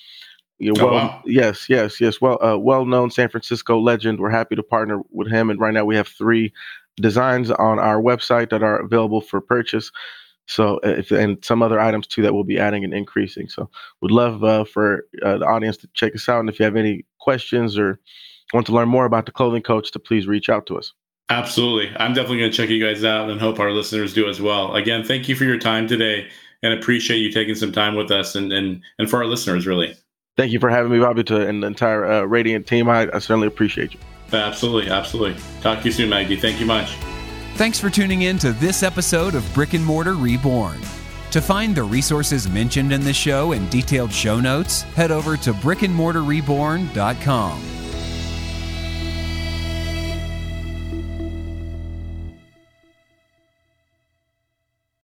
You 0.61 0.73
know, 0.73 0.81
oh, 0.81 0.85
well, 0.85 0.93
wow. 0.93 1.21
yes, 1.25 1.67
yes, 1.69 1.99
yes. 1.99 2.21
Well, 2.21 2.37
uh, 2.43 2.55
well-known 2.55 3.09
San 3.09 3.29
Francisco 3.29 3.79
legend. 3.79 4.19
We're 4.19 4.29
happy 4.29 4.55
to 4.55 4.61
partner 4.61 5.01
with 5.09 5.27
him, 5.27 5.49
and 5.49 5.59
right 5.59 5.73
now 5.73 5.85
we 5.85 5.95
have 5.95 6.07
three 6.07 6.53
designs 6.97 7.49
on 7.49 7.79
our 7.79 7.99
website 7.99 8.51
that 8.51 8.61
are 8.61 8.79
available 8.79 9.21
for 9.21 9.41
purchase. 9.41 9.91
So 10.45 10.77
uh, 10.85 10.89
if 10.99 11.09
and 11.09 11.43
some 11.43 11.63
other 11.63 11.79
items 11.79 12.05
too 12.05 12.21
that 12.21 12.35
we'll 12.35 12.43
be 12.43 12.59
adding 12.59 12.83
and 12.83 12.93
increasing. 12.93 13.49
So 13.49 13.71
would 14.01 14.11
love 14.11 14.43
uh, 14.43 14.65
for 14.65 15.07
uh, 15.23 15.39
the 15.39 15.45
audience 15.45 15.77
to 15.77 15.89
check 15.93 16.13
us 16.13 16.29
out. 16.29 16.41
And 16.41 16.49
if 16.49 16.59
you 16.59 16.65
have 16.65 16.75
any 16.75 17.05
questions 17.19 17.75
or 17.75 17.99
want 18.53 18.67
to 18.67 18.73
learn 18.73 18.87
more 18.87 19.05
about 19.05 19.25
the 19.25 19.31
clothing 19.31 19.63
coach, 19.63 19.91
to 19.91 19.99
please 19.99 20.27
reach 20.27 20.47
out 20.47 20.67
to 20.67 20.77
us. 20.77 20.93
Absolutely, 21.29 21.91
I'm 21.97 22.13
definitely 22.13 22.37
going 22.39 22.51
to 22.51 22.57
check 22.57 22.69
you 22.69 22.85
guys 22.85 23.03
out 23.03 23.31
and 23.31 23.39
hope 23.39 23.59
our 23.59 23.71
listeners 23.71 24.13
do 24.13 24.29
as 24.29 24.39
well. 24.39 24.75
Again, 24.75 25.03
thank 25.03 25.27
you 25.27 25.35
for 25.35 25.45
your 25.45 25.57
time 25.57 25.87
today, 25.87 26.27
and 26.61 26.71
appreciate 26.71 27.17
you 27.17 27.31
taking 27.31 27.55
some 27.55 27.71
time 27.71 27.95
with 27.95 28.11
us 28.11 28.35
and 28.35 28.53
and 28.53 28.83
and 28.99 29.09
for 29.09 29.17
our 29.17 29.25
listeners, 29.25 29.65
really. 29.65 29.95
Thank 30.37 30.53
you 30.53 30.59
for 30.59 30.69
having 30.69 30.91
me, 30.91 30.99
Bobby, 30.99 31.23
to 31.25 31.47
and 31.47 31.61
the 31.61 31.67
entire 31.67 32.05
uh, 32.05 32.21
Radiant 32.23 32.67
team. 32.67 32.89
I, 32.89 33.09
I 33.13 33.19
certainly 33.19 33.47
appreciate 33.47 33.93
you. 33.93 33.99
Absolutely, 34.31 34.89
absolutely. 34.89 35.41
Talk 35.61 35.79
to 35.79 35.85
you 35.85 35.91
soon, 35.91 36.09
Maggie. 36.09 36.37
Thank 36.37 36.59
you 36.59 36.65
much. 36.65 36.95
Thanks 37.55 37.79
for 37.79 37.89
tuning 37.89 38.23
in 38.23 38.37
to 38.39 38.53
this 38.53 38.81
episode 38.81 39.35
of 39.35 39.53
Brick 39.53 39.73
and 39.73 39.85
Mortar 39.85 40.13
Reborn. 40.13 40.79
To 41.31 41.41
find 41.41 41.75
the 41.75 41.83
resources 41.83 42.49
mentioned 42.49 42.91
in 42.91 43.01
the 43.01 43.13
show 43.13 43.51
and 43.51 43.69
detailed 43.69 44.11
show 44.11 44.39
notes, 44.39 44.81
head 44.81 45.11
over 45.11 45.37
to 45.37 45.53
brickandmortarreborn.com. 45.53 47.80